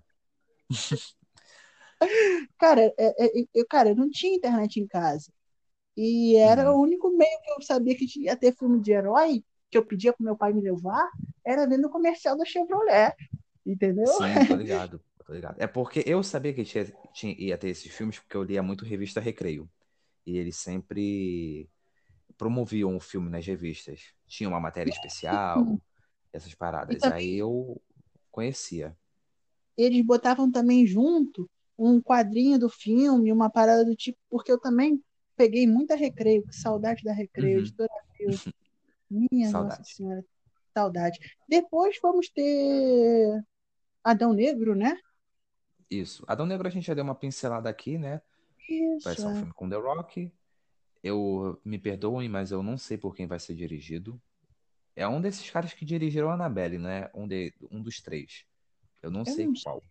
[2.58, 5.32] cara, é- é- eu, cara, eu não tinha internet em casa.
[5.98, 6.74] E era Uhum.
[6.74, 10.14] o único meio que eu sabia que ia ter filme de herói, que eu pedia
[10.14, 11.10] pro meu pai me levar,
[11.46, 13.14] era vendo o comercial da Chevrolet.
[13.66, 14.06] Entendeu?
[14.06, 15.60] Sim, tô ligado, tô ligado.
[15.62, 18.86] É porque eu sabia que tinha, tinha- ia ter esses filmes porque eu lia muito
[18.86, 19.70] revista Recreio.
[20.28, 21.70] E eles sempre
[22.38, 24.14] promoviam o filme nas revistas.
[24.28, 25.74] Tinha uma matéria especial,
[26.34, 26.56] essas
[26.90, 26.98] E paradas.
[26.98, 27.82] também Aí eu
[28.32, 28.98] conhecia.
[29.78, 35.02] eles botavam também junto um quadrinho do filme, uma parada do tipo, porque eu também
[35.36, 37.60] peguei muita Recreio, que saudade da Recreio, Uhum.
[37.60, 38.42] editora Abril.
[39.10, 39.86] Minha Nossa Saudade.
[39.86, 40.26] Senhora,
[40.76, 41.20] saudade.
[41.50, 43.44] Depois vamos ter
[44.04, 44.98] Adão Negro, né?
[45.90, 46.24] Isso.
[46.28, 48.22] Adão Negro a gente já deu uma pincelada aqui, né?
[49.04, 50.32] Vai Isso, ser um filme com The Rock.
[51.04, 54.22] Eu me perdoem, mas eu não sei por quem vai ser dirigido.
[54.96, 57.10] É um desses caras que dirigiram Annabelle, né?
[57.16, 58.46] Um, de, um dos três.
[59.02, 59.64] Eu não Eu sei não sei.
[59.64, 59.84] qual.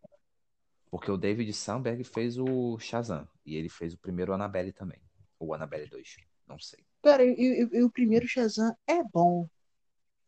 [0.90, 3.28] Porque o David Sandberg fez o Shazam.
[3.44, 5.00] E ele fez o primeiro Annabelle também.
[5.38, 6.16] Ou Annabelle 2.
[6.46, 6.84] Não sei.
[7.02, 9.48] Cara, e, e- e o primeiro Shazam é bom.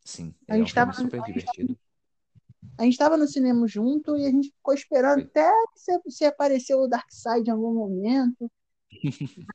[0.03, 1.79] Sim, A é um gente filme tava, super divertido.
[2.77, 6.79] A gente tava no cinema junto e a gente ficou esperando até se, se apareceu
[6.79, 8.51] o Darkseid em algum momento.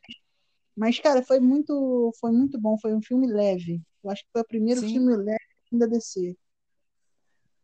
[0.76, 2.76] Mas, cara, foi muito, foi muito bom.
[2.78, 3.80] Foi um filme leve.
[4.02, 4.88] Eu acho que foi o primeiro Sim.
[4.88, 5.38] filme leve
[5.72, 6.36] da DC.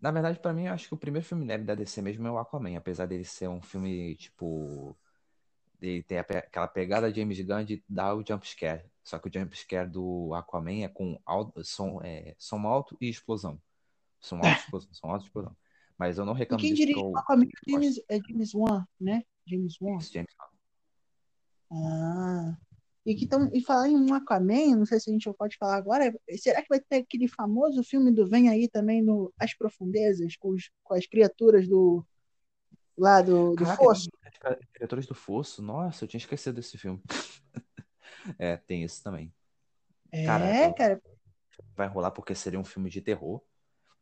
[0.01, 2.31] Na verdade, pra mim, eu acho que o primeiro filme leve da DC mesmo é
[2.31, 2.77] o Aquaman.
[2.77, 4.97] Apesar dele ser um filme, tipo...
[5.83, 8.85] Ele tem aquela pegada James Gunn de dar o jumpscare.
[9.03, 13.61] Só que o jumpscare do Aquaman é com alto, som, é, som alto e explosão.
[14.21, 15.57] Som alto, explosão, som alto, explosão.
[15.99, 18.55] Mas eu não E reclamo quem disso porque dirige o Aquaman é James, é James
[18.55, 19.23] Wan, né?
[19.47, 20.01] James Wan.
[20.01, 20.59] James Gunn.
[21.73, 22.57] Ah.
[23.05, 25.77] E, que tão, e falar em um Aquaman, não sei se a gente pode falar
[25.77, 30.37] agora, será que vai ter aquele famoso filme do Vem Aí também no As Profundezas,
[30.37, 32.05] com, os, com as criaturas do
[32.97, 34.11] lá do, do Caraca, Fosso?
[34.23, 35.63] As Criaturas do Fosso.
[35.63, 37.03] Nossa, eu tinha esquecido desse filme.
[38.39, 39.33] É, tem isso também.
[40.13, 40.27] É,
[40.73, 41.01] cara.
[41.75, 43.43] vai rolar porque seria um filme de terror,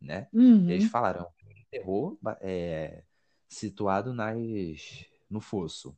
[0.00, 0.28] né?
[0.32, 0.70] Uhum.
[0.70, 3.04] Eles falaram, um terror é,
[3.48, 5.96] situado nas, no fosso.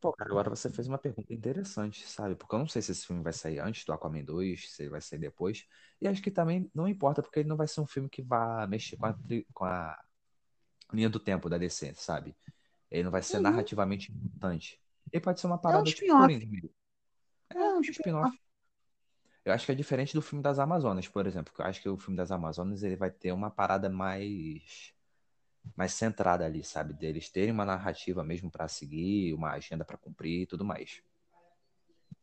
[0.00, 2.34] Pô, cara, agora você fez uma pergunta interessante, sabe?
[2.34, 4.90] Porque eu não sei se esse filme vai sair antes do Aquaman 2, se ele
[4.90, 5.66] vai sair depois.
[6.00, 8.66] E acho que também não importa, porque ele não vai ser um filme que vá
[8.66, 9.14] mexer com a,
[9.52, 9.98] com a
[10.92, 12.34] linha do tempo da DC, sabe?
[12.90, 13.42] Ele não vai ser Uhum.
[13.44, 14.80] narrativamente importante.
[15.12, 16.16] Ele pode ser uma É um parada tipo.
[16.16, 16.68] Coringa.
[17.50, 18.38] É, um spin-off.
[19.50, 21.52] Eu acho que é diferente do filme das Amazonas, por exemplo.
[21.58, 24.92] Eu acho que o filme das Amazonas ele vai ter uma parada mais
[25.76, 26.94] mais centrada ali, sabe?
[26.94, 31.02] Deles terem uma narrativa mesmo pra seguir, uma agenda pra cumprir e tudo mais.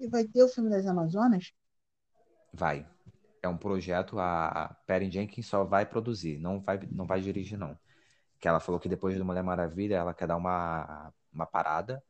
[0.03, 1.45] E vai ter o filme das Amazonas?
[2.53, 2.87] Vai.
[3.41, 7.77] É um projeto a Perry Jenkins só vai produzir, não vai não vai dirigir não.
[8.39, 12.03] Que ela falou que depois do Mulher Maravilha ela quer dar uma uma parada.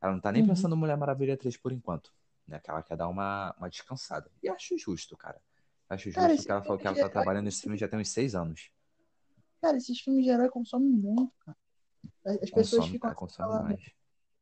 [0.00, 0.44] Ela não tá nem Uhum.
[0.44, 2.12] pensando no Mulher Maravilha 3 por enquanto,
[2.46, 2.60] né?
[2.60, 4.30] Que ela quer dar uma uma descansada.
[4.42, 5.40] E acho justo, cara.
[5.88, 7.98] Acho justo Cara, porque esse ela falou que ela tá trabalhando nesse filme já tem
[7.98, 8.70] uns seis anos.
[9.60, 11.56] Cara, esses filmes de herói consomem muito, cara.
[12.24, 13.80] As Consome, pessoas ficam cara, falando, mais.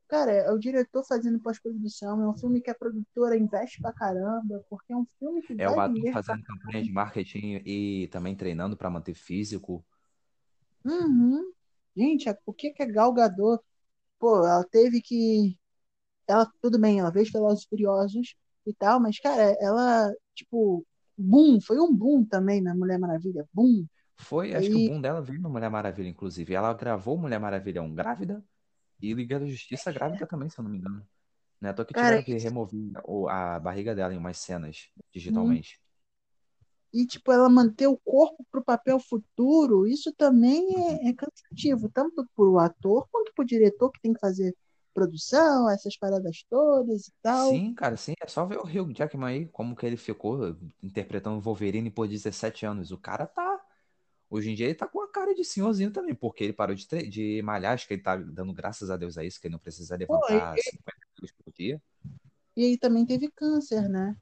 [0.09, 4.63] Cara, é o diretor fazendo pós-produção, é um filme que a produtora investe pra caramba,
[4.69, 8.77] porque é um filme que É o ator fazendo campanha de marketing e também treinando
[8.77, 9.83] para manter físico.
[10.85, 11.53] Uhum.
[11.97, 13.65] Gente, o que que a Gal Gadot,
[14.19, 15.59] pô, ela teve que,
[16.33, 18.35] ela, tudo bem, ela fez Velozes e Furiosos
[18.67, 20.85] e tal, mas, cara, ela, tipo,
[21.17, 23.87] boom, foi um boom também na Mulher Maravilha, boom.
[24.19, 26.55] Foi, acho que o boom dela veio no Mulher Maravilha, inclusive.
[26.55, 28.45] Ela gravou Mulher Maravilha 1 grávida
[29.01, 31.07] e Liga da Justiça grávida também, se eu não me engano.
[31.63, 35.05] É à toa que tiveram que remover o- a barriga dela em umas cenas uhum.
[35.13, 35.81] digitalmente.
[36.93, 41.07] E, tipo, ela manter o corpo pro papel futuro, isso também Uhum.
[41.07, 44.55] é, é cansativo, tanto pro ator quanto pro diretor que tem que fazer
[44.93, 47.63] produção, essas paradas todas e tal.
[47.63, 48.13] Sim, cara, sim.
[48.21, 52.07] É só ver o Hugh Jackman aí, como que ele ficou interpretando o Wolverine por
[52.07, 52.91] 17 anos.
[52.93, 53.61] O cara tá.
[54.31, 56.87] Hoje em dia ele tá com a cara de senhorzinho também, porque ele parou de,
[56.89, 57.75] tre- de malhar.
[57.75, 60.15] Acho que ele tá dando graças a Deus a isso, que ele não precisa Pô,
[60.31, 61.83] e, levantar 50 quilos por dia.
[62.57, 64.17] e ele também teve câncer, né?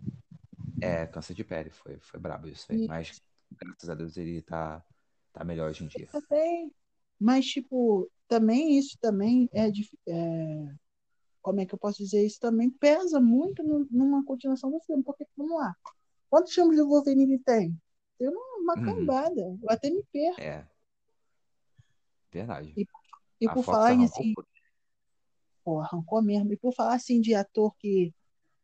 [0.81, 2.81] É, câncer de pele, foi, foi brabo isso aí.
[2.81, 4.85] E Mas graças a Deus ele tá,
[5.33, 6.11] tá melhor hoje em dia.
[6.11, 6.73] também,
[7.19, 9.69] mas, tipo, também isso também é,
[10.09, 10.75] é,
[11.43, 12.25] como é que eu posso dizer?
[12.25, 15.75] Isso também pesa muito numa continuação do filme, porque, vamos lá,
[16.31, 17.77] quantos filmes do Wolverine tem?
[18.19, 18.85] Tem uma, uma Uhum.
[18.85, 20.41] cambada, eu até me perco.
[20.41, 20.67] É,
[22.33, 22.73] verdade.
[22.77, 22.87] E,
[23.41, 24.47] e por Fox falar em, assim, por
[25.65, 28.13] pô, arrancou mesmo, e por falar assim de ator que,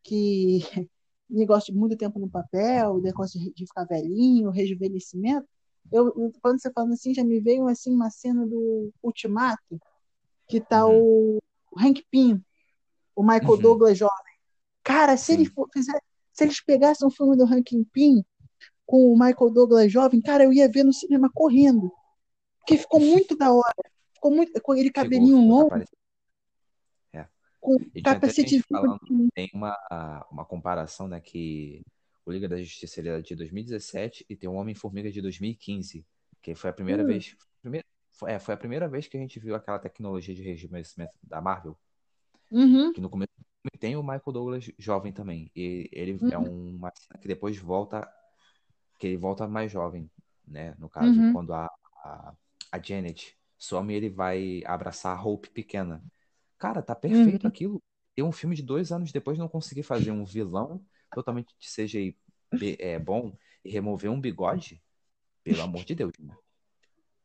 [0.03, 0.61] que
[1.29, 5.49] negócio de muito tempo no papel, negócio de ficar velhinho, rejuvenescimento,
[5.93, 9.81] eu, quando você falando assim, já me veio assim uma cena do Ultimato,
[10.49, 11.39] que tá Uhum, o,
[11.79, 12.43] Hank Pym,
[13.15, 14.35] o Michael uhum, Douglas jovem.
[14.83, 18.25] Cara, se eles fizer- se eles pegassem um filme do Hank Pym
[18.87, 21.91] com o Michael Douglas jovem, cara, eu ia ver no cinema correndo,
[22.59, 23.75] porque ficou muito da hora.
[24.15, 25.85] Ficou muito com ele cabelinho tá longo.
[27.13, 27.27] É.
[27.61, 28.63] com E capacetezinho.
[28.71, 29.01] falando,
[29.35, 29.77] tem uma,
[30.31, 31.83] uma comparação, né, que
[32.27, 36.05] o Liga da Justiça ele é de 2017 e tem o Homem-Formiga de 2015,
[36.43, 39.21] que foi a primeira Hum, vez, primeira, foi, é, foi a primeira vez que a
[39.21, 41.79] gente viu aquela tecnologia de rejuvenescimento da Marvel,
[42.51, 43.33] uhum, que no começo
[43.79, 48.09] tem o Michael Douglas jovem também, e ele é uhum, uma cena que depois volta,
[48.99, 50.11] que ele volta mais jovem,
[50.47, 51.67] né, no caso, uhum, quando a,
[52.05, 52.35] a,
[52.73, 56.03] a Janet some, ele vai abraçar a Hope pequena.
[56.59, 57.49] Cara, tá perfeito uhum.
[57.49, 57.83] aquilo.
[58.15, 62.17] Ter um filme de dois anos depois não conseguir fazer um vilão totalmente de CGI
[62.79, 64.83] é, bom e remover um bigode,
[65.43, 66.37] pelo amor de Deus, né?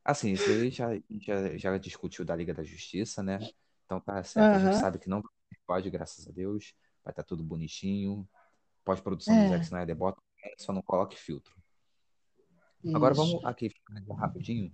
[0.04, 0.88] Assim, isso aí já,
[1.20, 3.40] já, já discutiu da Liga da Justiça, né?
[3.86, 6.74] Então tá certo, a gente sabe que não bigode, graças a Deus.
[7.04, 8.28] Vai estar tudo bonitinho.
[8.84, 10.22] Pós-produção do Zack é, Snyder bota,
[10.58, 11.56] só não coloque filtro.
[12.94, 13.24] Agora isso.
[13.24, 13.72] vamos aqui
[14.18, 14.74] rapidinho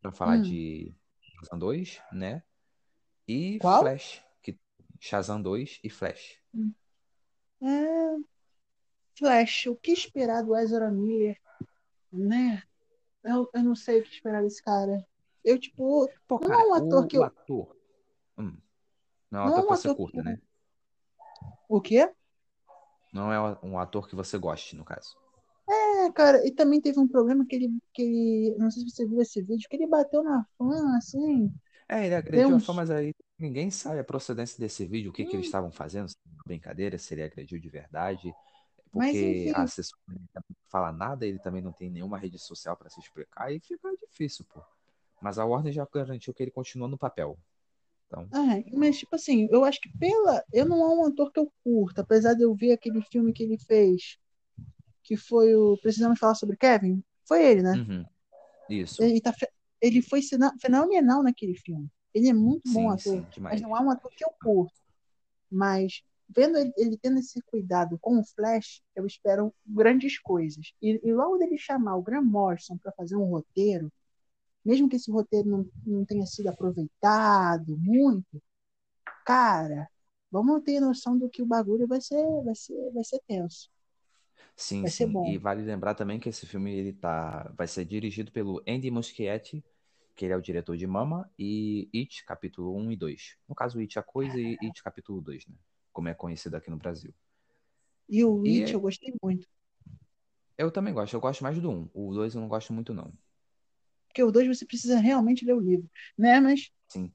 [0.00, 2.42] para falar Hum, de Shazam 2, né?
[3.28, 3.80] E qual?
[3.80, 4.58] Flash, que
[5.00, 6.40] Shazam 2 e Flash.
[6.52, 6.74] Hum.
[7.62, 8.16] É,
[9.18, 11.40] Flash, o que esperar do Ezra Miller,
[12.12, 12.62] né?
[13.24, 15.06] Eu, eu não sei o que esperar desse cara.
[15.44, 17.24] Eu, tipo, Pô, não cara, é um ator o, que eu.
[17.24, 17.76] ator.
[18.38, 18.56] hum,
[19.30, 20.24] não é um Não é ator que um você ator que curta, eu.
[20.24, 20.40] né?
[21.68, 22.12] O quê?
[23.12, 25.16] Não é um ator que você goste, no caso.
[25.68, 28.56] É, cara, e também teve um problema que ele, que ele.
[28.58, 31.52] Não sei se você viu esse vídeo, que ele bateu na fã, assim.
[31.88, 32.72] É, ele agrediu a fã, uns.
[32.72, 36.08] mas aí ninguém sabe a procedência desse vídeo, o que, que eles Hum, estavam fazendo,
[36.08, 38.32] se uma brincadeira, se ele agrediu de verdade.
[38.96, 39.66] Mas Porque a
[40.32, 43.60] também não fala nada, ele também não tem nenhuma rede social para se explicar, e
[43.60, 44.60] fica difícil, pô.
[45.20, 47.38] Mas a Warner já garantiu que ele continua no papel.
[48.06, 50.44] Então, Ah, mas, tipo assim, eu acho que pela.
[50.52, 53.42] Eu não é um ator que eu curto, apesar de eu ver aquele filme que
[53.42, 54.18] ele fez,
[55.04, 57.02] que foi o Precisamos Falar sobre Kevin.
[57.26, 57.78] Foi ele, né?
[57.78, 58.04] uhum,
[58.68, 59.02] isso.
[59.02, 59.34] Ele, tá,
[59.80, 60.20] ele foi
[60.60, 61.88] fenomenal naquele filme.
[62.14, 64.74] Ele é muito bom Sim, ator, sim, mas não é um ator que eu curto.
[65.50, 70.72] Mas vendo ele, ele tendo esse cuidado com o Flash, eu espero grandes coisas.
[70.82, 73.92] E, e logo dele chamar o Graham Morrison para fazer um roteiro,
[74.64, 78.42] mesmo que esse roteiro não, não tenha sido aproveitado muito,
[79.24, 79.88] cara,
[80.30, 83.70] vamos ter noção do que o bagulho vai ser, vai ser, vai ser tenso,
[84.56, 85.12] Sim, vai sim.
[85.26, 89.62] E vale lembrar também que esse filme ele tá, vai ser dirigido pelo Andy Muschietti,
[90.14, 93.36] que ele é o diretor de Mama e It, capítulo 1 e 2.
[93.48, 95.54] No caso, It a Coisa e It, capítulo 2, né?
[95.96, 97.14] Como é conhecido aqui no Brasil.
[98.06, 99.48] E o E It eu gostei muito.
[100.58, 101.88] eu também gosto, eu gosto mais do 1.
[101.94, 103.10] O 2 eu não gosto muito, não.
[104.06, 106.38] Porque o 2 você precisa realmente ler o livro, né?
[106.38, 107.10] Mas, Sim.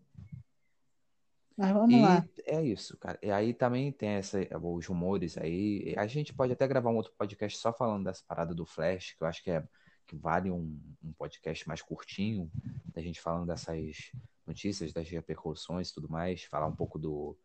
[1.55, 2.27] mas vamos lá.
[2.39, 3.19] E é isso, cara.
[3.21, 5.93] E aí também tem essa, os rumores aí.
[5.95, 9.23] A gente pode até gravar um outro podcast só falando dessa parada do Flash, que
[9.23, 9.63] eu acho que é,
[10.07, 12.49] que vale um, um podcast mais curtinho,
[12.85, 14.11] da gente falando dessas
[14.47, 17.37] notícias, das repercussões e tudo mais, falar um pouco do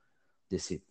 [0.49, 0.83] desse,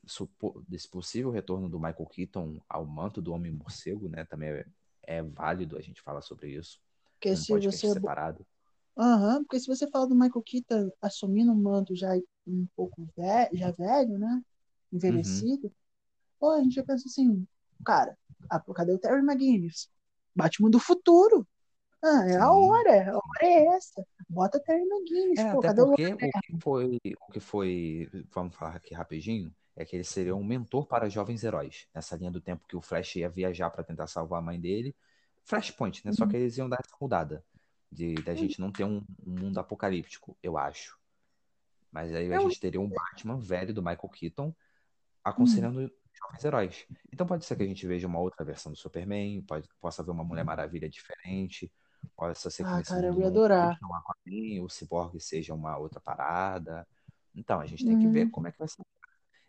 [0.68, 4.26] desse possível retorno do Michael Keaton ao manto do Homem Morcego, né?
[4.26, 4.66] Também é,
[5.04, 6.80] é válido a gente falar sobre isso.
[7.14, 8.46] Porque um se você separado.
[8.98, 12.16] Uhum, porque se você fala do Michael Keaton assumindo um manto já
[12.48, 14.42] um pouco velho, já velho, né?
[14.92, 15.74] Envelhecido, uhum.
[16.40, 17.46] pô, a gente já pensa assim,
[17.86, 18.18] cara,
[18.50, 19.90] ah, cadê o Terry McGuinness?
[20.36, 21.48] Batman do futuro.
[22.04, 24.06] Ah, é a hora, a hora é essa.
[24.28, 25.40] Bota Terry McGuinness.
[25.40, 29.54] É, pô, até porque o, o, que foi, o que foi, vamos falar aqui rapidinho,
[29.76, 31.88] é que ele seria um mentor para jovens heróis.
[31.94, 34.96] Nessa linha do tempo que o Flash ia viajar para tentar salvar a mãe dele.
[35.44, 36.12] Flashpoint, né?
[36.12, 36.16] Uhum.
[36.16, 37.44] Só que eles iam dar essa mudada.
[37.92, 40.98] De da gente não ter um, um mundo apocalíptico, eu acho.
[41.92, 44.54] Mas aí a gente teria um Batman velho do Michael Keaton
[45.24, 45.90] aconselhando uhum.
[46.14, 46.88] jovens heróis.
[47.12, 50.12] Então pode ser que a gente veja uma outra versão do Superman, pode, possa ver
[50.12, 51.72] uma Mulher Maravilha diferente,
[52.16, 53.80] possa ser ah, cara, eu ia adorar.
[54.62, 56.88] o Cyborg seja uma outra parada.
[57.36, 58.02] Então, a gente tem uhum.
[58.02, 58.32] que ver uhum.
[58.32, 58.82] como é que vai ser.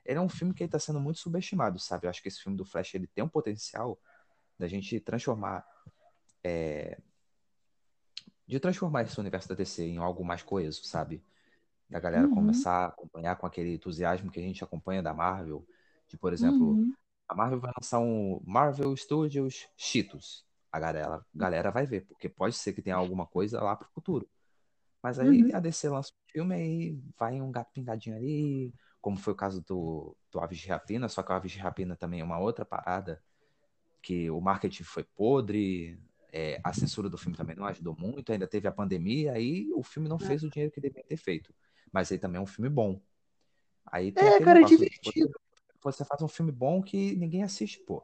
[0.05, 2.07] Ele é um filme que está sendo muito subestimado, sabe?
[2.07, 3.99] Eu acho que esse filme do Flash ele tem um potencial
[4.59, 5.67] da gente transformar
[6.43, 6.99] é,
[8.47, 11.23] de transformar esse universo da DC em algo mais coeso, sabe?
[11.91, 12.35] Da galera uhum.
[12.35, 15.67] começar a acompanhar com aquele entusiasmo que a gente acompanha da Marvel.
[16.07, 16.95] De, por exemplo, uhum.
[17.29, 20.46] a Marvel vai lançar um Marvel Studios Cheetos.
[20.73, 23.89] A galera, a galera vai ver, porque pode ser que tenha alguma coisa lá pro
[23.89, 24.29] futuro.
[25.03, 25.57] Mas aí uhum.
[25.57, 29.63] a DC lança um filme aí vai um gato pintadinho ali, como foi o caso
[29.63, 32.65] do, do Aves de Rapina, só que o Aves de Rapina também é uma outra
[32.65, 33.23] parada,
[34.03, 35.99] que o marketing foi podre,
[36.33, 39.83] é, a censura do filme também não ajudou muito, ainda teve a pandemia, aí o
[39.83, 40.21] filme não é.
[40.21, 41.55] fez o dinheiro que deveria ter feito.
[41.93, 43.01] Mas aí também é um filme bom.
[43.87, 45.31] Aí tem é, cara, é divertido.
[45.83, 48.03] Você faz um filme bom que ninguém assiste, pô.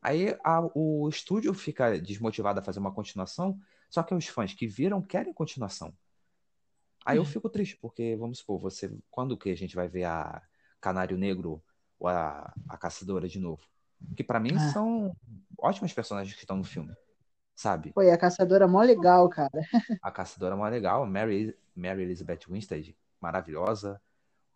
[0.00, 3.58] Aí a, o estúdio fica desmotivado a fazer uma continuação,
[3.90, 5.92] só que os fãs que viram querem continuação.
[7.04, 7.28] Aí eu uhum.
[7.28, 8.90] fico triste, porque, vamos supor, você.
[9.10, 10.42] Quando que a gente vai ver a
[10.80, 11.62] Canário Negro
[11.98, 13.62] ou a, a Caçadora de novo?
[14.14, 14.72] Que para mim ah.
[14.72, 15.16] são
[15.58, 16.94] ótimas personagens que estão no filme.
[17.56, 17.92] Sabe?
[17.92, 19.50] Foi a Caçadora mó legal, cara.
[20.00, 21.04] A Caçadora mó legal.
[21.04, 24.00] Mary, Mary Elizabeth Winstead, maravilhosa.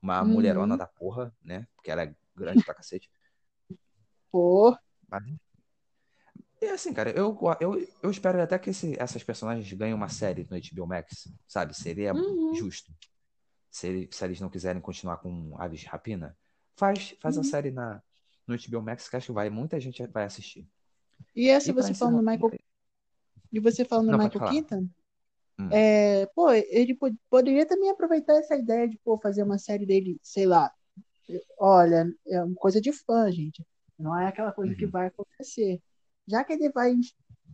[0.01, 0.29] Uma uhum.
[0.29, 1.67] mulherona da porra, né?
[1.75, 3.11] Porque ela é grande pra cacete.
[4.31, 4.77] Pô.
[5.13, 5.25] Mas,
[6.63, 10.47] é assim, cara, eu, eu, eu espero até que esse, essas personagens ganhem uma série
[10.51, 11.75] no HBO Max, sabe?
[11.75, 12.55] Seria uhum.
[12.55, 12.93] justo.
[13.71, 16.37] Se, se eles não quiserem continuar com Aves de Rapina,
[16.77, 17.43] faz, faz uhum.
[17.43, 18.03] a série na,
[18.47, 20.67] no HBO Max que acho que vai, muita gente vai assistir.
[21.35, 22.59] E essa e você falando do Michael.
[23.51, 24.89] E você falando do Michael Keaton?
[25.59, 25.69] Hum.
[25.71, 26.97] É, pô, ele
[27.29, 30.73] poderia também aproveitar essa ideia de pô, fazer uma série dele, sei lá.
[31.59, 33.65] Olha, é uma coisa de fã, gente.
[34.03, 34.79] Não é aquela coisa uhum.
[34.79, 35.81] que vai acontecer.
[36.27, 36.95] Já que ele vai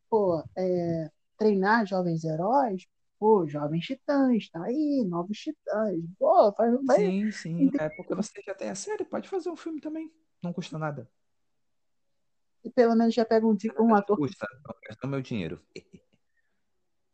[0.08, 2.86] pô, é, treinar jovens heróis,
[3.18, 6.00] pô, jovens titãs, tá aí, novos titãs.
[6.18, 7.70] Pô, faz, vai, sim, sim.
[7.78, 10.12] É porque você já tem a série, pode fazer um filme também.
[10.42, 11.08] Não custa nada.
[12.64, 14.16] E pelo menos já pega um, um ator.
[14.16, 14.46] Custa,
[15.02, 15.60] não meu dinheiro.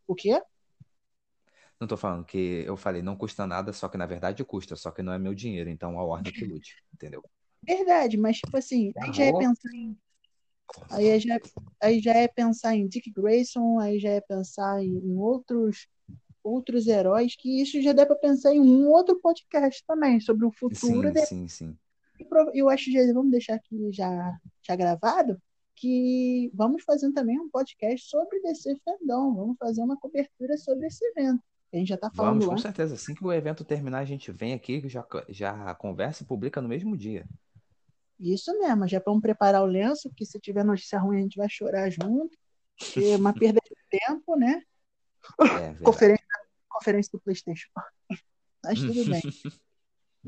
[0.07, 0.39] O quê?
[1.81, 4.91] Não tô falando que eu falei não custa nada, só que na verdade custa, só
[4.91, 7.25] que não é meu dinheiro, então a ordem que lute, entendeu?
[7.65, 9.97] Verdade, mas tipo assim, aí já é pensar em.
[10.91, 11.41] Aí já,
[11.81, 15.87] aí já é pensar em Dick Grayson, aí já é pensar em, em outros
[16.43, 20.53] outros heróis, que isso já dá para pensar em um outro podcast também, sobre o
[20.53, 21.09] futuro.
[21.09, 21.27] Sim, de...
[21.27, 21.79] sim, sim.
[22.53, 25.41] Eu acho que vamos deixar aqui já, já gravado,
[25.75, 31.05] que vamos fazer também um podcast sobre DC Fandom, vamos fazer uma cobertura sobre esse
[31.07, 31.43] evento.
[31.73, 32.53] A gente já tá falando Vamos, lá.
[32.53, 32.95] com certeza.
[32.95, 36.69] Assim que o evento terminar, a gente vem aqui, já, já conversa e publica no
[36.69, 37.27] mesmo dia.
[38.19, 41.49] Isso mesmo, já vamos preparar o lenço, que se tiver notícia ruim a gente vai
[41.49, 42.37] chorar junto.
[42.97, 44.63] É uma perda de tempo, né?
[45.61, 46.27] É, conferência,
[46.69, 47.69] conferência do Playstation.
[48.63, 49.23] Mas tudo bem.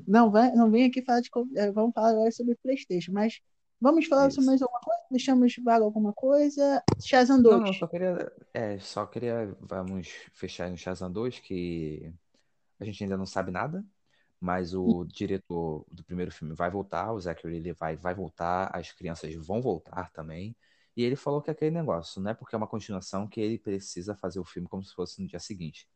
[0.06, 1.30] Não, vai, não vem aqui falar de.
[1.56, 3.40] É, vamos falar agora sobre Playstation, mas
[3.80, 4.36] vamos falar Isso.
[4.36, 5.00] sobre mais alguma coisa?
[5.10, 6.82] Deixamos vaga alguma coisa?
[7.00, 7.56] Shazam 2.
[7.56, 8.32] Não, não, só queria.
[8.52, 9.56] É, só queria.
[9.60, 12.12] Vamos fechar no Shazam 2, que
[12.80, 13.84] a gente ainda não sabe nada
[14.40, 18.92] mas o diretor do primeiro filme vai voltar, o Zachary ele vai, vai voltar, as
[18.92, 20.56] crianças vão voltar também.
[20.96, 23.58] E ele falou que é aquele negócio, não é porque é uma continuação que ele
[23.58, 25.88] precisa fazer o filme como se fosse no dia seguinte.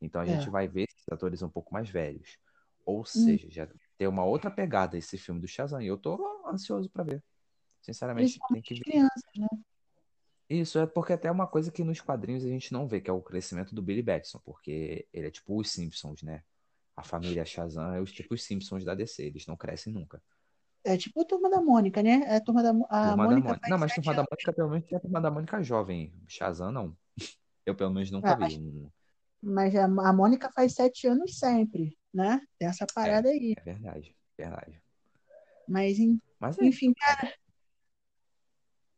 [0.00, 0.28] Então a é.
[0.28, 2.38] gente vai ver esses atores um pouco mais velhos.
[2.84, 3.04] Ou hum.
[3.04, 5.80] seja, já tem uma outra pegada esse filme do Shazam.
[5.80, 7.24] E eu tô ansioso para ver.
[7.80, 8.80] Sinceramente, tem que ver.
[8.80, 9.48] Crianças, né?
[10.48, 13.08] Isso é porque até é uma coisa que nos quadrinhos a gente não vê, que
[13.08, 16.42] é o crescimento do Billy Batson, porque ele é tipo os Simpsons, né?
[16.96, 20.22] A família Shazam é os tipos Simpsons da DC, eles não crescem nunca.
[20.84, 22.22] É tipo a turma da Mônica, né?
[22.26, 23.48] É a turma da a Turma Mônica.
[23.48, 23.68] Mônica.
[23.68, 26.12] Não, mas Turma da Mônica, pelo menos, é a Turma da Mônica jovem.
[26.28, 26.96] Shazam, não.
[27.64, 28.58] Eu, pelo menos, nunca ah, vi.
[28.58, 28.90] Um...
[29.42, 32.40] Mas a, a Mônica faz sete anos sempre, né?
[32.58, 33.54] Tem essa parada é, aí.
[33.56, 34.82] É verdade, verdade.
[35.66, 35.96] Mas,
[36.38, 36.64] Mas é.
[36.66, 37.32] enfim, cara.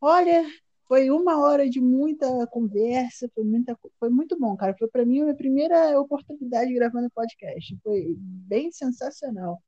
[0.00, 0.44] Olha,
[0.88, 4.74] foi uma hora de muita conversa, foi, muita, foi muito bom, cara.
[4.78, 7.76] Foi para mim a minha primeira oportunidade gravando podcast.
[7.82, 9.60] Foi bem sensacional.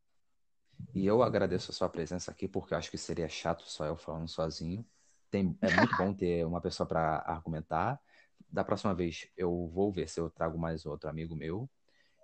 [0.95, 4.29] E eu agradeço a sua presença aqui, porque acho que seria chato só eu falando
[4.29, 4.87] sozinho.
[5.31, 8.01] Tem, é muito bom ter uma pessoa para argumentar.
[8.49, 11.69] Da próxima vez eu vou ver se eu trago mais outro amigo meu.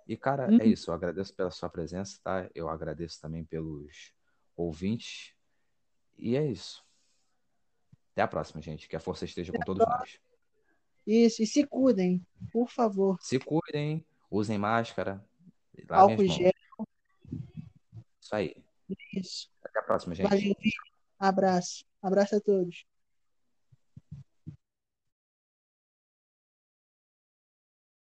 [0.07, 0.61] E, cara, é uhum.
[0.61, 0.89] é isso.
[0.89, 2.49] Eu agradeço pela sua presença, tá?
[2.55, 4.13] Eu agradeço também pelos
[4.55, 5.33] ouvintes.
[6.17, 6.84] E é isso.
[8.15, 8.87] Até a próxima, gente.
[8.87, 10.17] Que a força esteja com todos nós.
[11.05, 13.17] Isso, e se cuidem, por favor.
[13.19, 15.21] Se cuidem, usem máscara.
[15.89, 16.53] Álcool gel.
[18.19, 18.55] Isso aí.
[19.13, 19.51] Isso.
[19.61, 20.29] Até a próxima, gente.
[20.29, 20.55] Valeu.
[21.19, 21.83] Abraço.
[22.01, 22.85] Abraço a todos.